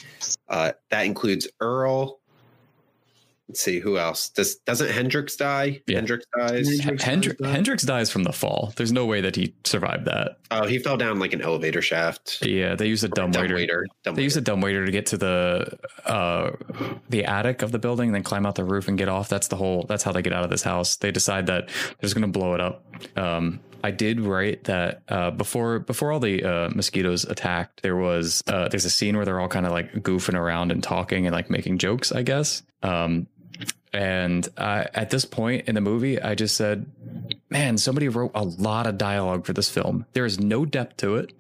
[0.50, 2.20] Uh, that includes Earl.
[3.50, 4.30] Let's see who else.
[4.30, 5.82] Does doesn't Hendrix die?
[5.86, 5.98] Yeah.
[5.98, 6.80] Hendrix dies.
[6.80, 7.52] Hendrix Hendri- dies.
[7.54, 8.72] Hendrix dies from the fall.
[8.78, 10.38] There's no way that he survived that.
[10.50, 12.42] Oh, he fell down like an elevator shaft.
[12.42, 13.56] Yeah, they used a dumb, waiter.
[13.56, 13.86] waiter.
[14.04, 16.52] Dumb They used a dumb waiter to get to the uh,
[17.10, 19.28] the attic of the building, and then climb out the roof and get off.
[19.28, 19.86] That's the whole.
[19.90, 20.96] That's how they get out of this house.
[20.96, 22.86] They decide that they're just going to blow it up.
[23.18, 27.82] Um, I did write that uh, before before all the uh, mosquitoes attacked.
[27.82, 30.82] There was uh, there's a scene where they're all kind of like goofing around and
[30.82, 32.12] talking and like making jokes.
[32.12, 32.64] I guess.
[32.82, 33.28] Um,
[33.92, 36.86] and I, at this point in the movie, I just said,
[37.50, 40.06] "Man, somebody wrote a lot of dialogue for this film.
[40.14, 41.34] There is no depth to it."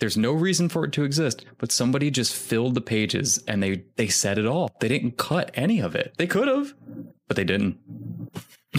[0.00, 3.84] There's no reason for it to exist, but somebody just filled the pages and they
[3.94, 4.74] they said it all.
[4.80, 6.14] They didn't cut any of it.
[6.18, 6.74] They could have,
[7.28, 7.78] but they didn't.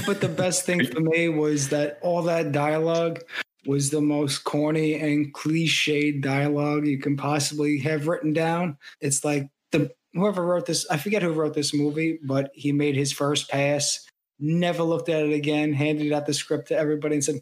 [0.05, 3.19] But the best thing for me was that all that dialogue
[3.65, 8.77] was the most corny and cliched dialogue you can possibly have written down.
[8.99, 12.95] It's like the whoever wrote this, I forget who wrote this movie, but he made
[12.95, 14.05] his first pass
[14.43, 17.41] never looked at it again, handed out the script to everybody and said,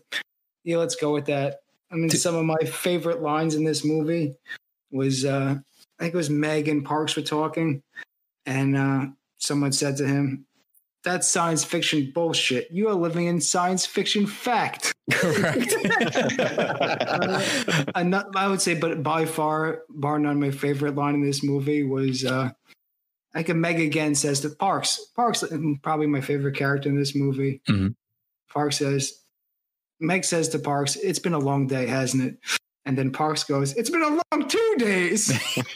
[0.64, 1.62] Yeah, let's go with that.
[1.92, 4.36] I mean, some of my favorite lines in this movie
[4.92, 5.56] was uh,
[6.00, 7.82] I think it was Meg and Parks were talking,
[8.46, 9.08] and uh,
[9.40, 10.46] someone said to him,
[11.04, 12.70] That's science fiction bullshit.
[12.72, 14.94] You are living in science fiction fact.
[15.12, 15.74] Correct.
[16.40, 21.22] Uh, and not- I would say, but by far, bar none, my favorite line in
[21.26, 22.52] this movie was uh,
[23.34, 27.16] I think Meg again says to Parks, Parks, mm, probably my favorite character in this
[27.16, 27.62] movie.
[27.68, 27.96] Mhm.
[28.54, 29.14] Parks says,
[30.00, 32.38] Meg says to Parks, It's been a long day, hasn't it?
[32.86, 35.30] And then Parks goes, It's been a long two days.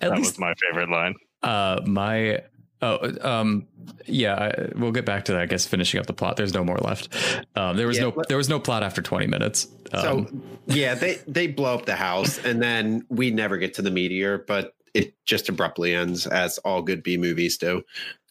[0.00, 1.14] That least was my favorite line.
[1.42, 2.42] Uh, my
[2.82, 3.66] oh, um,
[4.06, 5.40] yeah, I, we'll get back to that.
[5.40, 6.36] I guess finishing up the plot.
[6.36, 7.08] There's no more left.
[7.56, 9.66] Um, there was Yeah, no let- there was no plot after 20 minutes.
[9.92, 10.26] Um, So
[10.66, 14.38] yeah, they they blow up the house, and then we never get to the meteor,
[14.38, 17.82] but it just abruptly ends, as all good B movies do.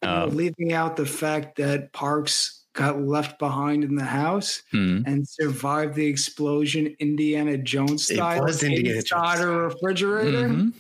[0.04, 5.02] um, leaving out the fact that Parks got left behind in the house hmm.
[5.08, 9.40] and survived the explosion Indiana Jones It style was Indiana inside Jones.
[9.46, 10.50] a refrigerator.
[10.50, 10.74] Mhm.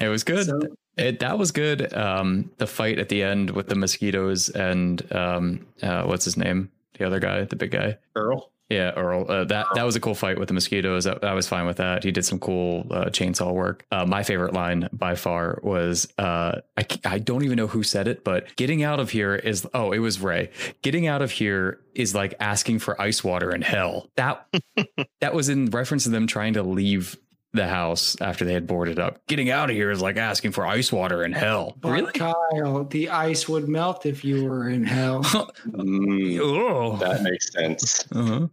[0.00, 0.46] It was good.
[0.46, 0.60] So-
[0.96, 1.92] It, that was good.
[1.94, 6.70] Um, the fight at the end with the mosquitoes and um, uh, what's his name?
[6.98, 7.98] The other guy, the big guy.
[8.14, 9.24] Earl, Yeah, Earl.
[9.28, 11.06] Uh, that that was a cool fight with the mosquitoes.
[11.06, 12.04] I, I was fine with that.
[12.04, 13.86] He did some cool uh, chainsaw work.
[13.90, 18.06] Uh, my favorite line by far was uh, I I don't even know who said
[18.08, 20.50] it, but getting out of here is oh it was Ray.
[20.82, 24.10] Getting out of here is like asking for ice water in hell.
[24.16, 24.46] That
[25.22, 27.16] that was in reference to them trying to leave
[27.52, 29.24] the house after they had boarded up.
[29.26, 31.76] Getting out of here is like asking for ice water in hell.
[31.80, 32.12] But Really?
[32.12, 35.22] Kyle, the ice would melt if you were in hell.
[35.72, 36.96] Mm, oh.
[36.96, 38.04] that makes sense.
[38.12, 38.46] Uh-huh.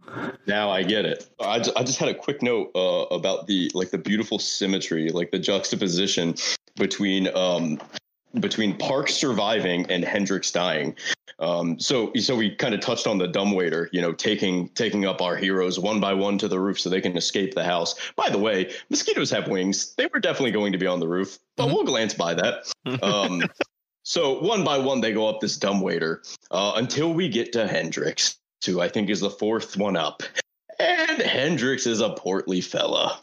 [0.46, 1.28] Now I get it.
[1.40, 5.10] I just, I just had a quick note uh, about the like the beautiful symmetry,
[5.10, 6.34] like the juxtaposition
[6.76, 7.78] between um
[8.38, 10.94] between Parks surviving and Hendrix dying.
[11.40, 15.22] Um, so so we kind of touched on the dumbwaiter, you know, taking taking up
[15.22, 17.94] our heroes one by one to the roof so they can escape the house.
[18.14, 19.94] By the way, mosquitoes have wings.
[19.94, 21.72] They were definitely going to be on the roof, but Mhm.
[21.72, 22.70] we'll glance by that.
[23.02, 23.42] Um,
[24.02, 28.36] so one by one they go up this dumbwaiter uh, until we get to Hendrix,
[28.66, 30.22] who I think is the fourth one up.
[30.80, 33.20] And Hendrix is a portly fella.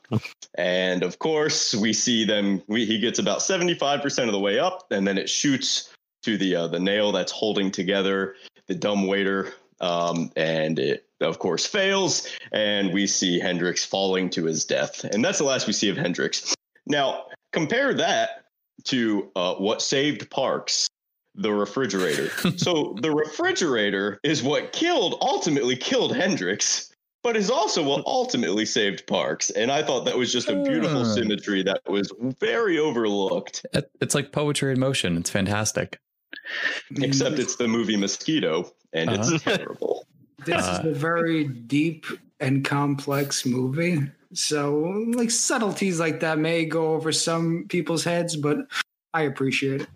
[0.55, 2.61] and of course, we see them.
[2.67, 5.91] We, he gets about 75% of the way up, and then it shoots
[6.23, 8.35] to the uh, the nail that's holding together
[8.67, 9.53] the dumb waiter.
[9.79, 12.27] Um, and it, of course, fails.
[12.51, 15.03] And we see Hendrix falling to his death.
[15.03, 16.53] And that's the last we see of Hendrix.
[16.85, 18.45] Now, compare that
[18.85, 20.87] to uh, what saved Parks
[21.37, 22.29] the refrigerator.
[22.57, 26.86] so the refrigerator is what killed, ultimately killed Hendrix,
[27.23, 29.49] but is also what ultimately saved Parks.
[29.51, 31.13] And I thought that was just a beautiful Ah.
[31.15, 33.65] symmetry that was very overlooked.
[34.01, 35.17] It's like poetry in motion.
[35.17, 35.99] It's fantastic.
[36.95, 39.31] Except it's the movie Mosquito, and Uh-huh.
[39.35, 40.05] it's terrible.
[40.45, 42.05] This Uh, is a very deep
[42.39, 43.99] and complex movie.
[44.33, 48.59] So, like subtleties like that may go over some people's heads, but
[49.15, 49.87] I appreciate it.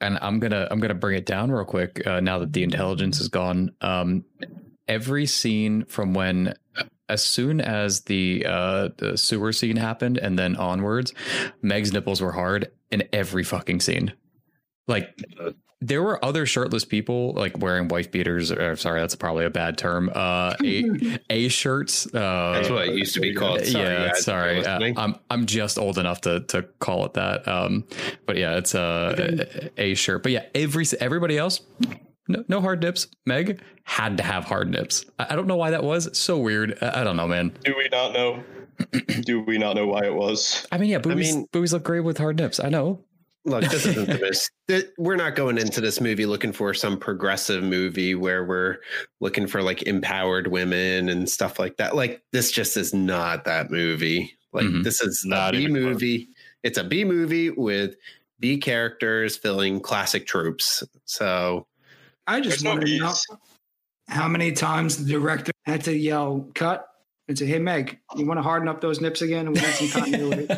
[0.00, 3.20] and I'm gonna I'm gonna bring it down real quick uh, now that the intelligence
[3.20, 3.70] is gone.
[3.82, 4.24] Um,
[4.88, 6.54] every scene from when,
[7.08, 11.12] as soon as the uh, the sewer scene happened and then onwards,
[11.62, 14.12] Meg's nipples were hard in every fucking scene.
[14.86, 15.18] Like
[15.80, 18.50] there were other shirtless people like wearing wife beaters.
[18.50, 20.10] Or, sorry, that's probably a bad term.
[20.14, 22.06] Uh, a a shirts.
[22.06, 23.64] Uh, that's what it used to be called.
[23.64, 24.64] Sorry, yeah, guys, sorry.
[24.64, 24.92] Uh.
[24.96, 27.46] I'm I'm just old enough to to call it that.
[27.46, 27.84] Um,
[28.26, 30.22] but yeah, it's a a shirt.
[30.22, 31.60] But yeah, every everybody else,
[32.28, 33.06] no, no hard nips.
[33.26, 35.04] Meg had to have hard nips.
[35.18, 36.78] I, I don't know why that was so weird.
[36.80, 37.52] I, I don't know, man.
[37.64, 38.42] Do we not know?
[39.24, 40.66] Do we not know why it was?
[40.72, 42.58] I mean, yeah, boobies mean- boobies look great with hard nips.
[42.60, 43.04] I know.
[43.46, 44.18] Look, this isn't the
[44.68, 44.90] best.
[44.96, 48.78] We're not going into this movie looking for some progressive movie where we're
[49.20, 51.94] looking for like empowered women and stuff like that.
[51.94, 54.32] Like this just is not that movie.
[54.54, 54.82] Like Mhm.
[54.82, 55.84] this is Not a B even close.
[55.92, 56.28] movie.
[56.62, 57.96] It's a B movie with
[58.40, 60.82] B characters filling classic tropes.
[61.04, 61.66] So
[62.26, 63.14] I just There's no want to know
[64.08, 66.86] how many times the director had to yell cut
[67.28, 69.74] and say, "Hey Meg, you want to harden up those nips again?" And we need
[69.74, 70.46] some continuity.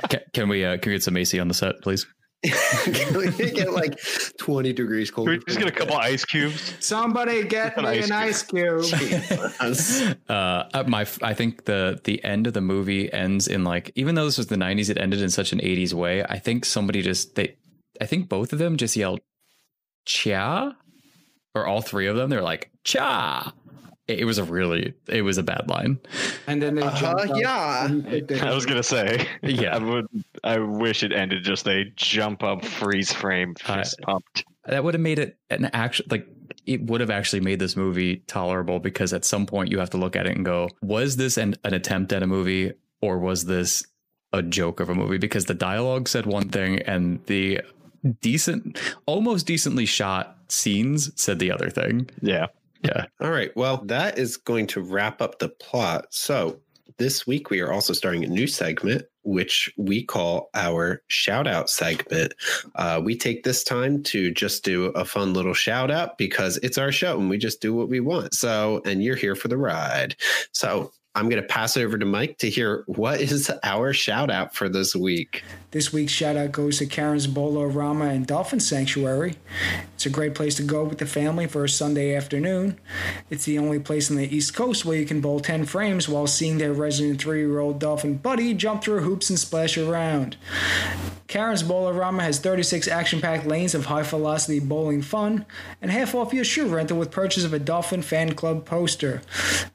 [0.08, 2.06] Can, can we uh, can we get some AC on the set, please?
[2.44, 3.98] can we get like
[4.38, 5.26] 20 degrees cold?
[5.26, 6.74] Can we just get a couple ice cubes?
[6.78, 8.84] Somebody get An me ice an ice cube.
[10.28, 14.24] uh my i think the the end of the movie ends in like even though
[14.24, 17.34] this was the 90s it ended in such an 80s way i think somebody just
[17.34, 17.56] they
[18.00, 19.20] i think both of them just yelled
[20.08, 20.72] cha
[21.54, 23.52] or all three of them they're like cha
[24.06, 25.98] it, it was a really it was a bad line
[26.46, 27.84] And then they Uh-huh, jumped up yeah.
[27.86, 29.76] and I was gonna say, Yeah.
[29.76, 30.06] I would.
[30.42, 34.44] I wish it ended just a jump up freeze frame I- fist pumped.
[34.64, 36.26] that would have made it an action like
[36.64, 39.98] it would have actually made this movie tolerable because at some point you have to
[39.98, 43.44] look at it and go, was this an, an attempt at a movie or was
[43.44, 43.86] this
[44.32, 45.18] a joke of a movie?
[45.18, 47.60] Because the dialogue said one thing and the
[48.20, 52.08] decent, almost decently shot scenes said the other thing.
[52.22, 52.46] Yeah.
[52.82, 53.06] Yeah.
[53.20, 53.50] All right.
[53.56, 56.06] Well, that is going to wrap up the plot.
[56.10, 56.60] So
[56.98, 61.68] this week we are also starting a new segment which we call our shout out
[61.68, 62.34] segment
[62.76, 66.78] uh, we take this time to just do a fun little shout out because it's
[66.78, 69.56] our show and we just do what we want so and you're here for the
[69.56, 70.16] ride
[70.52, 74.30] so i'm going to pass it over to mike to hear what is our shout
[74.30, 79.34] out for this week This week's shout out goes to Karen's Bowlerama and Dolphin Sanctuary.
[79.92, 82.80] It's a great place to go with the family for a Sunday afternoon.
[83.28, 86.26] It's the only place on the East Coast where you can bowl 10 frames while
[86.26, 90.38] seeing their resident three year old dolphin buddy jump through hoops and splash around.
[91.26, 95.44] Karen's Bowlerama has 36 action packed lanes of high velocity bowling fun
[95.82, 99.20] and half off your shoe rental with purchase of a Dolphin Fan Club poster.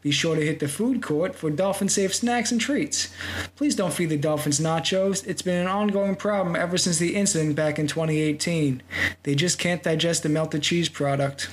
[0.01, 3.09] Be sure to hit the food court for dolphin safe snacks and treats.
[3.55, 5.26] Please don't feed the dolphins nachos.
[5.26, 8.84] It's been an ongoing problem ever since the incident back in 2018.
[9.24, 11.49] They just can't digest the melted cheese product.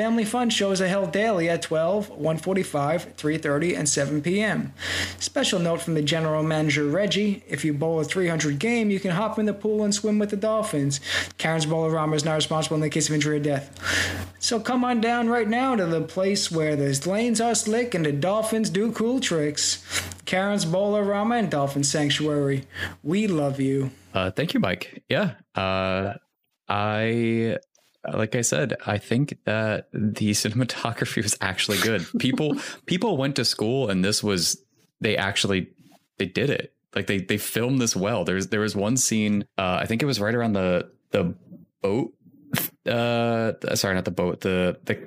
[0.00, 4.72] Family Fun shows are held daily at 12, 145, 3.30, and 7 p.m.
[5.18, 9.10] Special note from the general manager, Reggie, if you bowl a 300 game, you can
[9.10, 11.02] hop in the pool and swim with the Dolphins.
[11.36, 14.34] Karen's Bowlerama is not responsible in the case of injury or death.
[14.38, 18.06] So come on down right now to the place where the lanes are slick and
[18.06, 19.84] the Dolphins do cool tricks.
[20.24, 22.64] Karen's Bowlerama and Dolphin Sanctuary.
[23.02, 23.90] We love you.
[24.14, 25.02] Uh, thank you, Mike.
[25.10, 25.32] Yeah.
[25.54, 26.14] Uh,
[26.70, 27.58] I,
[28.12, 32.06] like I said, I think that the cinematography was actually good.
[32.18, 34.62] People, people went to school and this was,
[35.00, 35.68] they actually,
[36.18, 36.74] they did it.
[36.94, 38.24] Like they, they filmed this well.
[38.24, 41.34] There's, there was one scene, uh, I think it was right around the, the
[41.82, 42.12] boat,
[42.86, 44.98] uh, sorry, not the boat, the, the,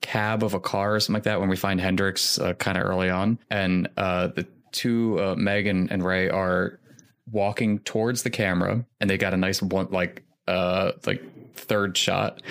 [0.00, 2.84] cab of a car or something like that when we find Hendrix uh, kind of
[2.84, 3.38] early on.
[3.50, 6.78] And uh, the two, uh, Meg and, and Ray, are
[7.30, 11.22] walking towards the camera and they got a nice one, like, uh, like
[11.58, 12.42] third shot.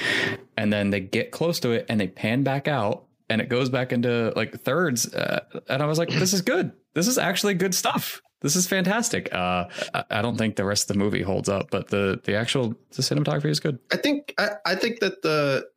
[0.57, 3.69] And then they get close to it and they pan back out and it goes
[3.69, 5.13] back into like thirds.
[5.13, 6.71] Uh, and I was like, this is good.
[6.93, 8.21] This is actually good stuff.
[8.41, 9.33] This is fantastic.
[9.33, 9.65] Uh,
[10.11, 13.01] I, don't think the rest of the movie holds up, but the the actual the
[13.01, 13.79] cinematography is good.
[13.91, 15.67] I think I, I think that the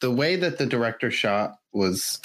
[0.00, 2.20] the way that the director shot was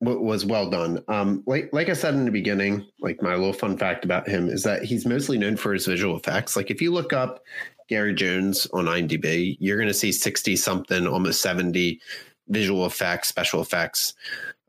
[0.00, 1.02] was well done.
[1.08, 4.50] Um, like like I said in the beginning, like my little fun fact about him
[4.50, 6.54] is that he's mostly known for his visual effects.
[6.54, 7.42] Like if you look up
[7.88, 12.00] Gary Jones on IMDb, you're going to see sixty something, almost seventy
[12.48, 14.14] visual effects, special effects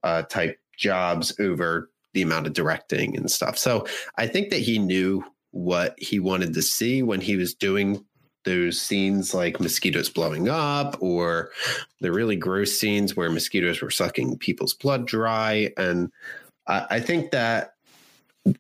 [0.04, 3.58] uh, type jobs over the amount of directing and stuff.
[3.58, 3.86] So
[4.18, 8.06] I think that he knew what he wanted to see when he was doing
[8.46, 11.50] those scenes like mosquitoes blowing up or
[12.02, 16.12] the really gross scenes where mosquitoes were sucking people's blood dry and
[16.68, 17.75] I, I think that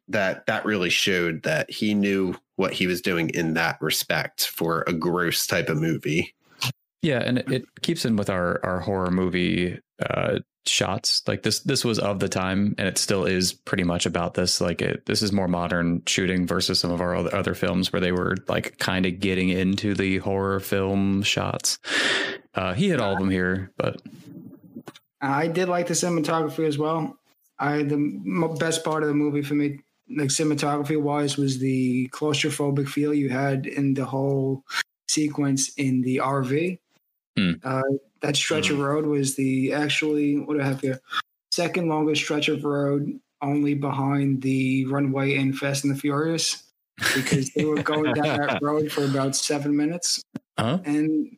[0.07, 4.83] that that really showed that he knew what he was doing in that respect for
[4.87, 6.33] a gross type of movie
[7.01, 11.21] Yeah, and it, it keeps in with our our horror movie uh, shots.
[11.27, 14.59] Like this, this was of the time, and it still is pretty much about this.
[14.59, 17.99] Like it, this is more modern shooting versus some of our other, other films where
[17.99, 21.79] they were like kind of getting into the horror film shots.
[22.53, 24.01] Uh, he had all of them here, but
[25.21, 27.17] I did like the cinematography as well.
[27.59, 29.79] I the m- best part of the movie for me,
[30.15, 34.63] like cinematography wise, was the claustrophobic feel you had in the whole
[35.07, 36.79] sequence in the RV.
[37.37, 37.53] Hmm.
[37.63, 37.81] Uh,
[38.21, 40.99] that stretch of road was the actually what do I have here?
[41.51, 46.63] Second longest stretch of road, only behind the runway in Fast and the Furious,
[47.13, 50.21] because they were going down that road for about seven minutes.
[50.57, 50.79] huh?
[50.85, 51.37] And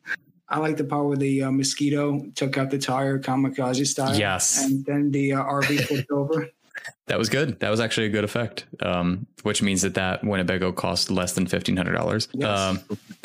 [0.50, 4.16] I like the part where the uh, mosquito took out the tire, kamikaze style.
[4.16, 4.64] Yes.
[4.64, 6.48] And then the uh, RV flipped over.
[7.06, 7.58] That was good.
[7.60, 8.66] That was actually a good effect.
[8.80, 12.28] Um, which means that that Winnebago cost less than fifteen hundred dollars.
[12.32, 12.58] Yes.
[12.58, 12.80] Um,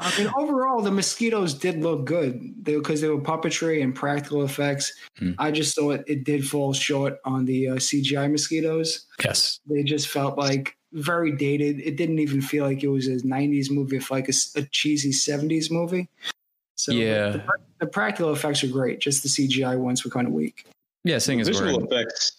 [0.00, 4.92] I mean, overall, the mosquitoes did look good because they, were puppetry and practical effects.
[5.18, 5.32] Hmm.
[5.38, 9.06] I just thought it did fall short on the uh, CGI mosquitoes.
[9.22, 9.60] yes.
[9.68, 11.80] They just felt like very dated.
[11.80, 15.70] It didn't even feel like it was a 90s movie, if like a cheesy 70s
[15.70, 16.08] movie.
[16.84, 17.30] So Yeah.
[17.30, 17.44] the,
[17.80, 19.00] the practical effects are great.
[19.00, 20.66] Just the CGI ones were kind of weak.
[21.02, 21.16] Yeah.
[21.16, 22.38] Seeing as visual in- effects.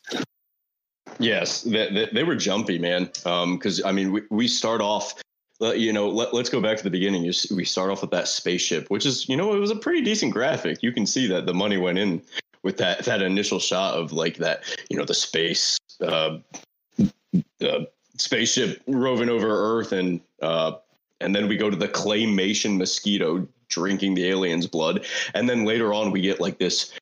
[1.17, 3.05] Yes, they, they, they were jumpy, man.
[3.23, 5.15] Because I mean, we, we start off.
[5.61, 7.23] You know, let, let's go back to the beginning.
[7.23, 9.75] You s- We start off with that spaceship, which is, you know, it was a
[9.75, 10.83] pretty decent graphic.
[10.83, 12.21] You can see that the money went in
[12.63, 16.37] with that that initial shot of like that, you know, the space, uh,
[17.59, 17.87] the
[18.17, 19.47] spaceship roving over
[19.79, 20.73] Earth and uh,
[21.21, 25.93] and then we go to the claymation mosquito drinking the alien's blood, and then later
[25.93, 26.93] on we get like this,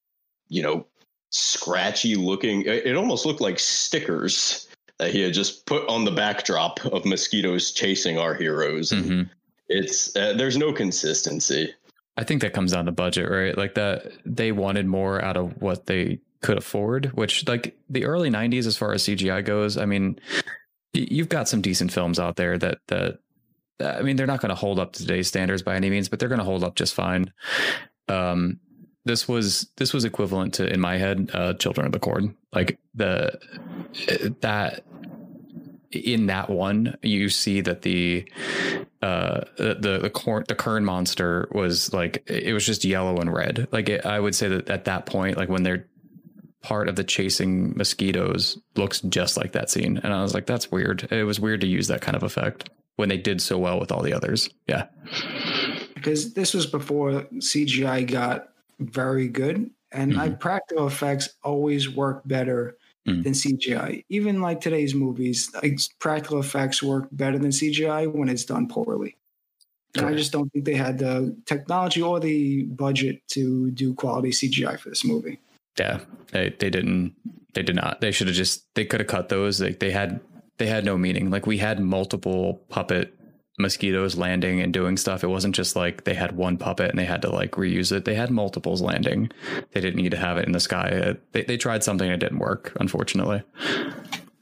[0.50, 0.86] you know,
[1.30, 2.64] scratchy looking.
[2.66, 4.68] It almost looked like stickers
[5.00, 8.92] that he had just put on the backdrop of mosquitoes chasing our heroes.
[8.92, 9.30] Mhm.
[9.70, 11.74] It's uh, there's no consistency.
[12.16, 13.58] I think that comes down to budget, right?
[13.58, 18.30] Like that they wanted more out of what they could afford, which like the early
[18.30, 20.20] 90s as far as CGI goes, I mean,
[20.94, 23.20] you've got some decent films out there that that
[23.80, 26.20] I mean, they're not going to hold up to today's standards by any means, but
[26.20, 27.32] they're going to hold up just fine.
[28.08, 28.60] Um
[29.06, 32.36] this was this was equivalent to in my head uh Children of the Corn.
[32.54, 33.38] Like the
[34.42, 34.84] that
[35.94, 38.28] in that one you see that the
[39.02, 43.68] uh the the corn the kern monster was like it was just yellow and red
[43.72, 45.88] like it, i would say that at that point like when they're
[46.62, 50.72] part of the chasing mosquitoes looks just like that scene and i was like that's
[50.72, 53.80] weird it was weird to use that kind of effect when they did so well
[53.80, 54.86] with all the others yeah
[55.96, 62.76] because this was before CGI got very good, and I, practical effects always work better
[63.08, 63.24] Mhm.
[63.24, 64.04] than CGI.
[64.10, 69.16] Even like today's movies, like practical effects work better than CGI when it's done poorly.
[69.96, 74.32] And I just don't think they had the technology or the budget to do quality
[74.32, 75.40] CGI for this movie.
[75.80, 76.00] yeah
[76.32, 77.14] they, they didn't
[77.54, 80.20] they did not they should have just they could have cut those like they had
[80.58, 81.30] they had no meaning.
[81.30, 83.18] Like we had multiple puppet
[83.60, 85.24] mosquitoes landing and doing stuff.
[85.24, 88.06] It wasn't just like they had one puppet and they had to like reuse it.
[88.06, 89.30] They had multiples landing.
[89.72, 90.90] They didn't need to have it in the sky.
[90.90, 93.44] Uh, they, they tried something and it didn't work unfortunately.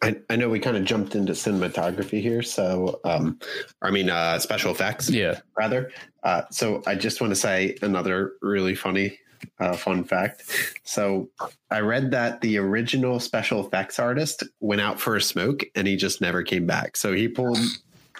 [0.04, 3.40] I, I know we kind of jumped into cinematography here, so um,
[3.84, 5.10] I mean uh, special effects.
[5.10, 5.40] yeah.
[5.56, 5.92] rather.
[6.24, 9.20] Uh, so I just want to say another really funny
[9.60, 10.44] uh, fun fact.
[10.84, 11.30] So
[11.70, 15.96] I read that the original special effects artist went out for a smoke and he
[15.96, 16.98] just never came back.
[16.98, 17.58] So he pulled.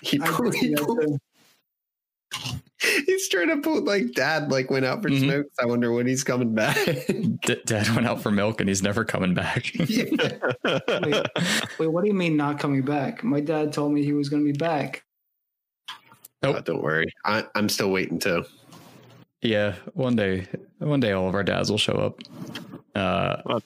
[0.02, 0.54] He pulled.
[0.56, 1.18] He see pulled too.
[3.06, 5.20] he's trying to pull like dad like went out for Mhm.
[5.20, 5.50] smokes.
[5.60, 6.78] I wonder when he's coming back.
[7.08, 10.18] D- dad went out for milk and he's never coming back Wait,
[11.78, 13.24] wait, what do you mean not coming back?
[13.24, 15.04] My dad told me he was going to be back.
[16.42, 16.56] Nope.
[16.56, 18.46] Uh, don't worry, I, I'm still waiting too.
[19.42, 20.48] Yeah one day
[20.80, 22.20] one day all of our dads will show up
[22.96, 23.60] uh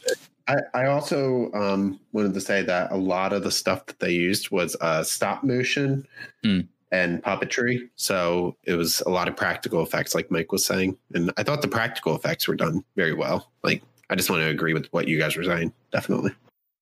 [0.48, 4.12] I, I also um, wanted to say that a lot of the stuff that they
[4.12, 6.08] used was uh, stop motion
[6.44, 6.60] Hmm.
[6.92, 7.90] and puppetry.
[7.96, 10.98] So it was a lot of practical effects, like Mike was saying.
[11.16, 13.52] And I thought the practical effects were done very well.
[13.64, 15.74] Like, I just want to agree with what you guys were saying.
[15.92, 16.32] Definitely.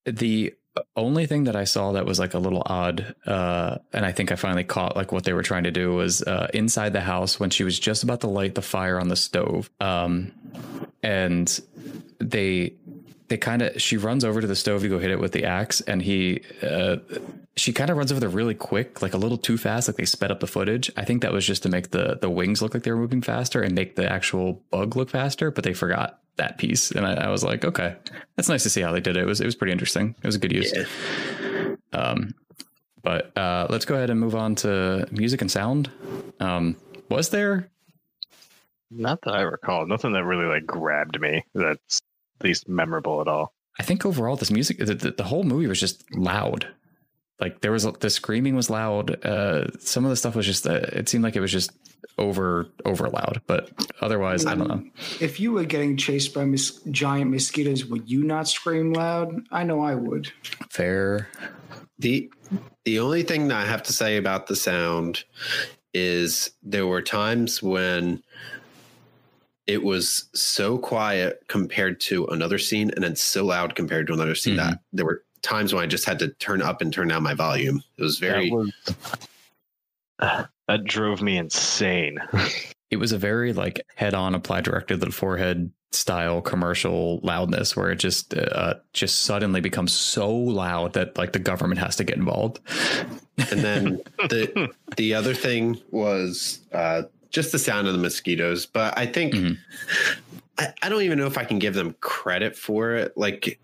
[0.04, 0.52] the
[0.96, 4.32] only thing that I saw that was like a little odd, uh, and I think
[4.32, 7.38] I finally caught like what they were trying to do was uh, inside the house
[7.38, 10.32] when she was just about to light the fire on the stove, um,
[11.02, 11.60] and
[12.18, 12.74] they
[13.28, 15.44] they kind of she runs over to the stove to go hit it with the
[15.44, 16.96] axe, and he uh,
[17.56, 20.04] she kind of runs over there really quick, like a little too fast, like they
[20.04, 20.90] sped up the footage.
[20.96, 23.22] I think that was just to make the the wings look like they were moving
[23.22, 27.14] faster and make the actual bug look faster, but they forgot that piece, and I,
[27.14, 27.96] I was like, okay,
[28.36, 29.22] that's nice to see how they did it.
[29.22, 30.14] It was it was pretty interesting.
[30.22, 30.72] It was a good use.
[30.74, 31.76] Yeah.
[31.92, 32.34] Um,
[33.02, 35.90] but uh, let's go ahead and move on to music and sound.
[36.40, 36.76] Um,
[37.08, 37.70] was there?
[38.90, 39.86] Not that I recall.
[39.86, 41.44] Nothing that really like grabbed me.
[41.54, 42.00] That's
[42.40, 43.52] at least memorable at all.
[43.78, 46.66] I think overall this music, the, the, the whole movie was just loud.
[47.40, 49.24] Like there was the screaming was loud.
[49.24, 50.66] Uh, some of the stuff was just.
[50.66, 51.72] Uh, it seemed like it was just
[52.18, 53.42] over over loud.
[53.46, 53.70] But
[54.00, 54.84] otherwise, I don't know.
[55.20, 59.34] If you were getting chased by mos- giant mosquitoes, would you not scream loud?
[59.50, 60.32] I know I would.
[60.70, 61.28] Fair.
[61.98, 62.30] The
[62.84, 65.24] the only thing that I have to say about the sound
[65.92, 68.22] is there were times when
[69.66, 74.34] it was so quiet compared to another scene and then so loud compared to another
[74.34, 77.22] scene that there were times when I just had to turn up and turn down
[77.22, 77.82] my volume.
[77.98, 78.56] It was very That,
[80.20, 82.18] was, that drove me insane.
[82.90, 87.74] It was a very like head on apply directly to the forehead style commercial loudness
[87.74, 92.04] where it just uh, just suddenly becomes so loud that like the government has to
[92.04, 92.60] get involved.
[93.50, 98.64] and then the the other thing was uh, just the sound of the mosquitoes.
[98.64, 99.58] But I think Mhm.
[100.58, 103.16] I, I don't even know if I can give them credit for it.
[103.16, 103.58] Like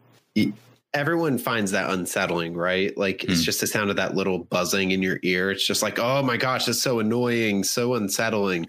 [0.92, 2.96] everyone finds that unsettling, right?
[2.98, 3.44] Like it's Mm.
[3.44, 5.50] just the sound of that little buzzing in your ear.
[5.50, 8.68] It's just like, oh my gosh, that's so annoying, so unsettling.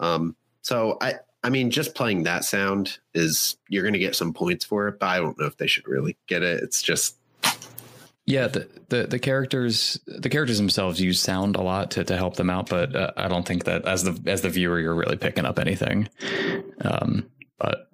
[0.00, 1.14] Um, so I.
[1.42, 4.98] I mean, just playing that sound is you're going to get some points for it,
[4.98, 6.62] but I don't know if they should really get it.
[6.62, 7.16] It's just
[8.24, 12.36] Yeah, the, the the characters the characters themselves use sound a lot to, to help
[12.36, 15.18] them out, but uh, I don't think that as the as the viewer you're really
[15.18, 16.08] picking up anything.
[16.80, 17.26] Um,
[17.58, 17.90] but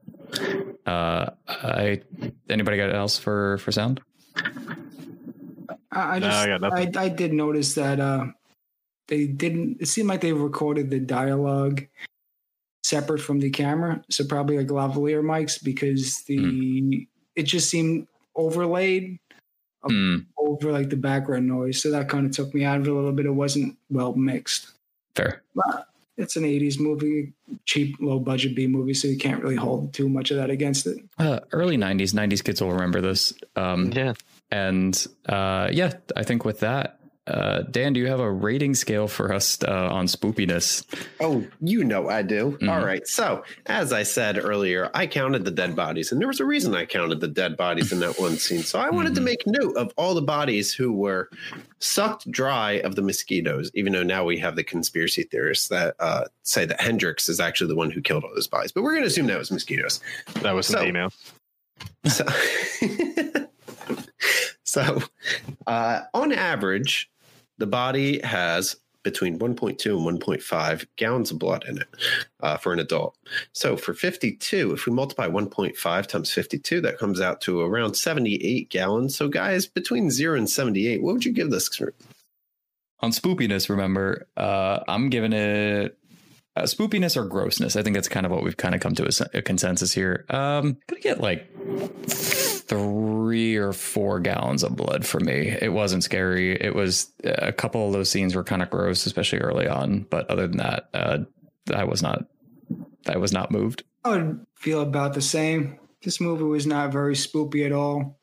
[0.90, 2.02] uh, I
[2.48, 4.00] anybody got else for for sound?
[5.92, 6.90] I, I No, just I I.
[6.96, 8.26] I did notice that uh,
[9.08, 9.78] they didn't.
[9.80, 11.86] It seemed like they recorded the dialogue
[12.84, 19.18] separate from the camera, so probably like lavalier mics because the it just seemed overlaid
[19.82, 21.80] Hmm, over like the background noise.
[21.80, 23.26] So that kind of took me out of it a little bit.
[23.26, 24.68] It wasn't well mixed.
[25.16, 25.42] fair.
[25.54, 25.86] But
[26.20, 27.32] it's an 80s movie,
[27.64, 30.86] cheap, low budget B movie, so you can't really hold too much of that against
[30.86, 30.98] it.
[31.18, 33.32] Uh, early 90s, 90s kids will remember this.
[33.56, 34.14] Um, Yeah.
[34.52, 39.06] And uh, yeah, I think with that, uh, Dan, do you have a rating scale
[39.06, 40.84] for us uh, on spoopiness?
[41.20, 42.58] Oh, you know I do.
[42.60, 42.68] Mhm.
[42.70, 43.06] All right.
[43.06, 46.74] So, as I said earlier, I counted the dead bodies, and there was a reason
[46.74, 48.62] I counted the dead bodies in that one scene.
[48.62, 49.24] So, I wanted to Mhm.
[49.24, 51.28] make note of all the bodies who were
[51.78, 56.24] sucked dry of the mosquitoes, even though now we have the conspiracy theorists that uh,
[56.42, 58.72] say that Hendrix is actually the one who killed all those bodies.
[58.72, 60.00] But we're going to assume that was mosquitoes.
[60.42, 61.12] That was So- an email.
[62.06, 62.24] So,
[64.74, 65.02] so
[65.66, 67.10] uh, on average,
[67.58, 71.88] the body has between 1.2 and 1.5 gallons of blood in it
[72.40, 73.16] uh, for an adult.
[73.52, 78.68] So for 52, if we multiply 1.5 times 52, that comes out to around 78
[78.68, 79.16] gallons.
[79.16, 81.68] So, guys, between zero and 78, what would you give this?
[83.00, 85.98] On spoopiness, remember, uh, I'm giving it
[86.54, 87.76] uh, spoopiness or grossness.
[87.76, 90.26] I think that's kind of what we've kind of come to a consensus here.
[90.28, 91.50] Um, gonna get like
[92.70, 95.56] three or four gallons of blood for me.
[95.60, 96.52] It wasn't scary.
[96.52, 100.06] It was a couple of those scenes were kind of gross, especially early on.
[100.08, 101.18] But other than that, uh,
[101.74, 102.26] I was not,
[103.08, 103.82] I was not moved.
[104.04, 105.80] I would feel about the same.
[106.00, 108.20] This movie was not very spoopy at all.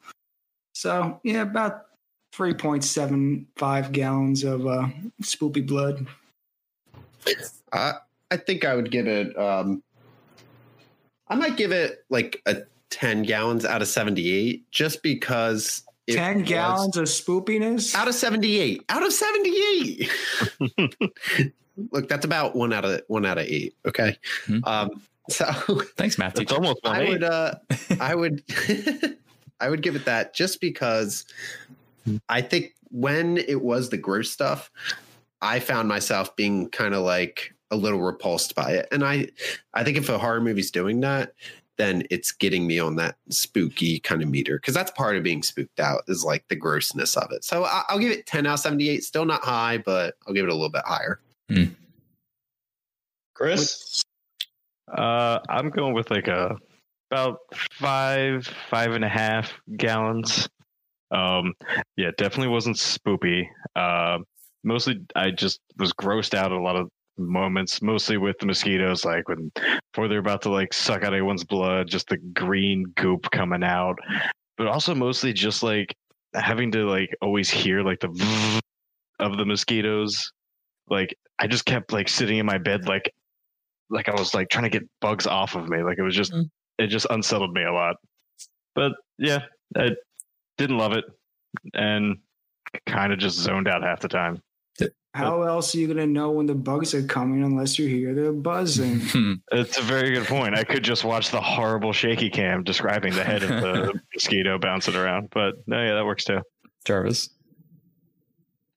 [0.72, 1.88] So, yeah, about
[2.34, 4.88] 3.75 gallons of uh,
[5.22, 6.08] spoopy blood.
[7.74, 7.96] I
[8.32, 9.38] I think I would give it.
[9.38, 9.84] Um,
[11.28, 15.84] I might give it like a 10 gallons out of 78 just because.
[16.10, 17.94] 10 gallons of spoopiness?
[17.94, 20.10] out of 78 out of 78
[21.92, 24.60] look that's about one out of one out of eight okay Hmm.
[24.64, 24.90] um
[25.30, 25.46] so
[25.98, 27.10] Thanks, matthew It's almost one i eight.
[27.10, 27.56] would uh
[28.00, 28.42] i would
[29.60, 31.26] i would give it that just because
[32.30, 34.72] i think when it was the gross stuff
[35.42, 39.28] i found myself being kind of like a little repulsed by it and i
[39.74, 41.34] i think if a horror movie's doing that
[41.78, 45.44] then it's getting me on that spooky kind of meter because that's part of being
[45.44, 47.44] spooked out is like the grossness of it.
[47.44, 49.04] So I- I'll give it 10 out of 78.
[49.04, 51.20] Still not high, but I'll give it a little bit higher.
[53.34, 54.04] Chris,
[54.92, 56.56] Uh, I'm going with like a
[57.12, 57.40] about
[57.74, 60.50] five, five and a half gallons.
[61.12, 61.54] Um,
[61.96, 63.48] yeah, definitely wasn't spoopy.
[63.76, 64.20] Uh,
[64.64, 69.28] mostly, I just was grossed out a lot of moments, mostly with the mosquitoes, like
[69.28, 69.52] when
[69.94, 73.98] before they're about to like suck out anyone's blood, just the green goop coming out.
[74.58, 75.96] But also mostly just like
[76.34, 78.62] having to like always hear like the
[79.20, 80.32] of the mosquitoes.
[80.90, 83.12] Like I just kept like sitting in my bed like
[83.90, 85.84] like I was like trying to get bugs off of me.
[85.84, 86.50] Like it was just Mm.
[86.80, 87.96] it just unsettled me a lot.
[88.76, 89.40] But yeah,
[89.76, 89.92] I
[90.58, 91.06] didn't love it
[91.74, 92.18] and
[92.86, 94.42] kind of just zoned out half the time.
[95.18, 98.14] How else are you going to know when the bugs are coming unless you hear
[98.14, 99.00] the buzzing?
[99.18, 99.34] Hmm.
[99.52, 100.56] It's a very good point.
[100.56, 104.96] I could just watch the horrible shaky cam describing the head of the mosquito bouncing
[104.96, 105.30] around.
[105.32, 106.42] But no, yeah, that works too.
[106.86, 107.30] Jarvis.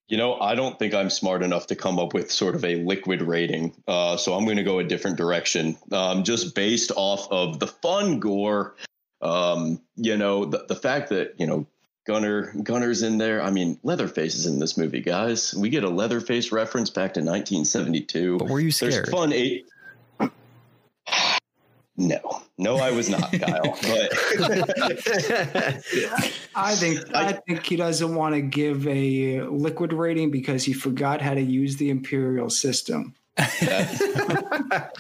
[0.09, 2.77] you know, I don't think I'm smart enough to come up with sort of a
[2.77, 3.75] liquid rating.
[3.87, 7.69] Uh, so I'm going to go a different direction, um, just based off of the
[7.69, 8.75] fun gore.
[9.23, 11.67] Um, you know, the, the fact that, you know,
[12.11, 13.41] Gunnar Gunnar's in there.
[13.41, 15.55] I mean, Leatherface is in this movie, guys.
[15.55, 18.39] We get a Leatherface reference back to 1972.
[18.39, 18.93] But were you scared?
[18.93, 19.17] There's scared?
[19.17, 19.69] fun eight.
[21.97, 23.63] No, no, I was not, Kyle.
[23.83, 24.13] But
[26.57, 31.21] I think I, think he doesn't want to give a liquid rating because he forgot
[31.21, 33.15] how to use the imperial system.
[33.39, 34.91] I,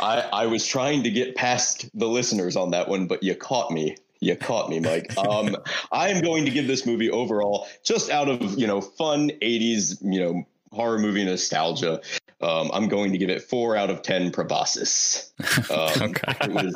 [0.00, 3.96] I was trying to get past the listeners on that one, but you caught me.
[4.22, 5.18] You caught me, Mike.
[5.18, 5.56] Um,
[5.90, 9.98] I am going to give this movie overall, just out of you know fun '80s
[10.00, 12.00] you know horror movie nostalgia.
[12.40, 15.32] Um, I'm going to give it four out of ten proboscis.
[15.70, 16.34] Um, Okay.
[16.40, 16.74] It was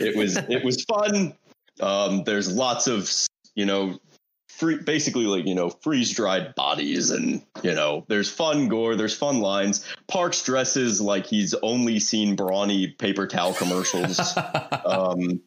[0.00, 1.34] it was it was fun.
[1.80, 3.10] Um, there's lots of
[3.54, 3.98] you know
[4.48, 9.16] free, basically like you know freeze dried bodies and you know there's fun gore there's
[9.16, 14.18] fun lines parks dresses like he's only seen brawny paper towel commercials
[14.84, 15.40] um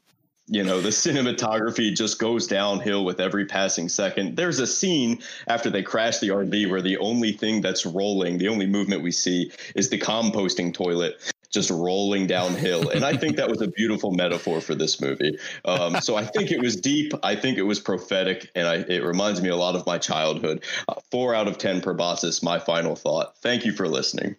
[0.52, 5.70] you know the cinematography just goes downhill with every passing second there's a scene after
[5.70, 9.52] they crash the rv where the only thing that's rolling the only movement we see
[9.76, 11.20] is the composting toilet
[11.52, 12.90] just rolling downhill.
[12.90, 15.38] And I think that was a beautiful metaphor for this movie.
[15.66, 17.12] Um, so I think it was deep.
[17.24, 20.64] I think it was prophetic, and I, it reminds me a lot of my childhood.
[20.88, 23.38] Uh, four out of 10 proboscis, my final thought.
[23.40, 24.36] Thank you for listening.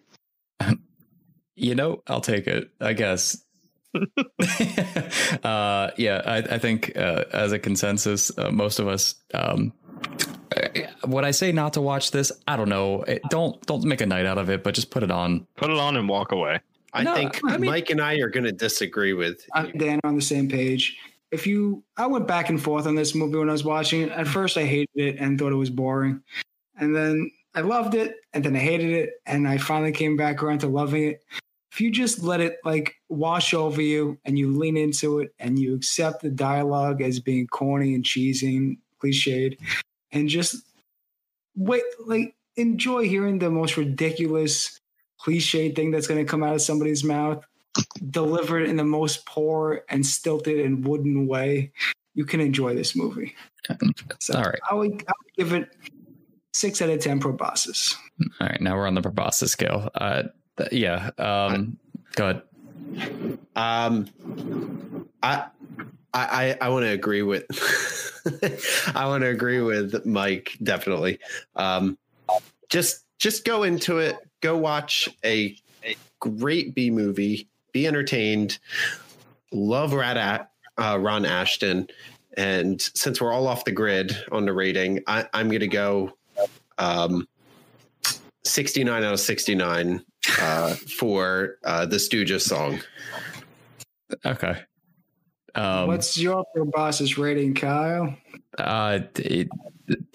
[1.55, 3.37] You know, I'll take it, I guess.
[5.43, 9.15] uh, yeah, I, I think uh, as a consensus, uh, most of us.
[9.33, 9.73] Um,
[11.07, 12.31] would I say not to watch this?
[12.47, 13.03] I don't know.
[13.03, 15.47] It, don't don't make a night out of it, but just put it on.
[15.55, 16.59] Put it on and walk away.
[16.93, 19.45] I No, think I mean- Mike and I are going to disagree with.
[19.53, 20.95] I'm Dan on the same page.
[21.31, 24.11] If you, I went back and forth on this movie when I was watching it.
[24.11, 26.21] At first, I hated it and thought it was boring,
[26.77, 30.43] and then I loved it, and then I hated it, and I finally came back
[30.43, 31.23] around to loving it.
[31.73, 35.57] If you just let it like wash over you and you lean into it and
[35.57, 39.57] you accept the dialogue as being corny and cheesy and cliched,
[40.11, 40.55] and just
[41.55, 44.79] wait, like enjoy hearing the most ridiculous
[45.17, 47.43] cliche thing that's going to come out of somebody's mouth
[48.09, 51.71] delivered in the most poor and stilted and wooden way,
[52.13, 53.35] you can enjoy this movie.
[54.19, 54.59] So All right.
[54.69, 55.69] I would, I would give it
[56.53, 57.95] six out of ten proboscis.
[58.41, 59.89] All right, now we're on the proboscis scale.
[59.95, 60.23] Uh,
[60.71, 61.09] yeah.
[61.17, 61.77] Um,
[62.15, 62.41] go ahead.
[63.55, 64.07] Um,
[65.21, 65.45] I
[66.13, 67.45] I I want to agree with.
[68.95, 71.19] I want to agree with Mike definitely.
[71.55, 71.97] Um,
[72.69, 74.17] just just go into it.
[74.41, 77.47] Go watch a, a great B movie.
[77.71, 78.59] Be entertained.
[79.51, 81.89] Love Rat uh, Ron Asheton.
[82.35, 86.13] And since we're all off the grid on the rating, I, I'm going to go
[86.77, 87.27] um,
[88.43, 90.03] 69 out of 69
[90.39, 92.79] uh, for uh, the Stooges song.
[94.25, 94.59] Okay.
[95.55, 98.15] Um, What's your proboscis rating, Kyle?
[98.57, 99.49] uh, it,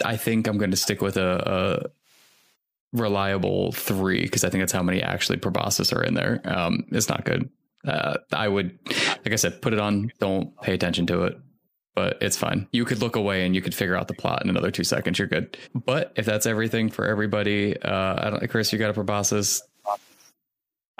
[0.05, 4.73] I think I'm going to stick with a, a reliable three because I think that's
[4.73, 6.41] how many actually proboscis are in there.
[6.45, 7.49] Um, it's not good.
[7.87, 10.11] Uh, I would, like I said, put it on.
[10.19, 11.39] Don't pay attention to it.
[11.95, 12.69] But it's fine.
[12.71, 15.19] You could look away and you could figure out the plot in another two seconds.
[15.19, 15.57] You're good.
[15.75, 19.63] But if that's everything for everybody, uh, I don't, Chris, you got a proboscis.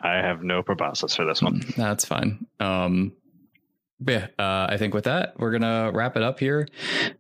[0.01, 1.63] I have no proboscis for this one.
[1.77, 2.47] That's fine.
[2.61, 3.13] Um,
[4.07, 6.69] yeah, uh, I think with that, we're gonna wrap it up here.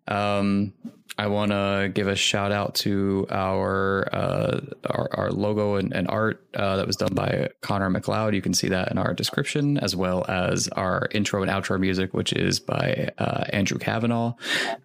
[0.06, 0.72] Um,
[1.18, 6.06] I want to give a shout out to our uh, our, our logo and, and
[6.08, 8.34] art uh, that was done by Connor MacLeod.
[8.34, 12.14] You can see that in our description, as well as our intro and outro music,
[12.14, 14.32] which is by uh, Andrew Kavanagh.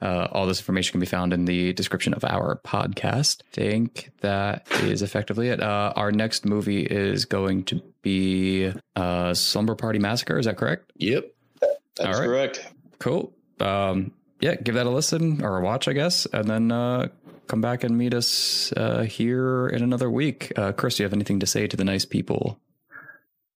[0.02, 3.44] Uh, all this information can be found in the description of our podcast.
[3.52, 5.62] I think that is effectively it.
[5.62, 10.40] Uh, our next movie is going to be uh, Slumber Party Massacre.
[10.40, 10.92] Is that correct?
[10.96, 11.32] Yep.
[11.62, 12.26] That's All right.
[12.26, 12.68] correct.
[12.98, 13.34] Cool.
[13.60, 14.14] Um,
[14.44, 17.08] yeah, give that a listen or a watch, I guess, and then uh,
[17.48, 20.52] come back and meet us uh, here in another week.
[20.58, 22.60] Uh, Chris, do you have anything to say to the nice people?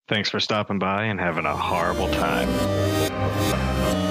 [0.08, 4.07] Thanks for stopping by and having a horrible time.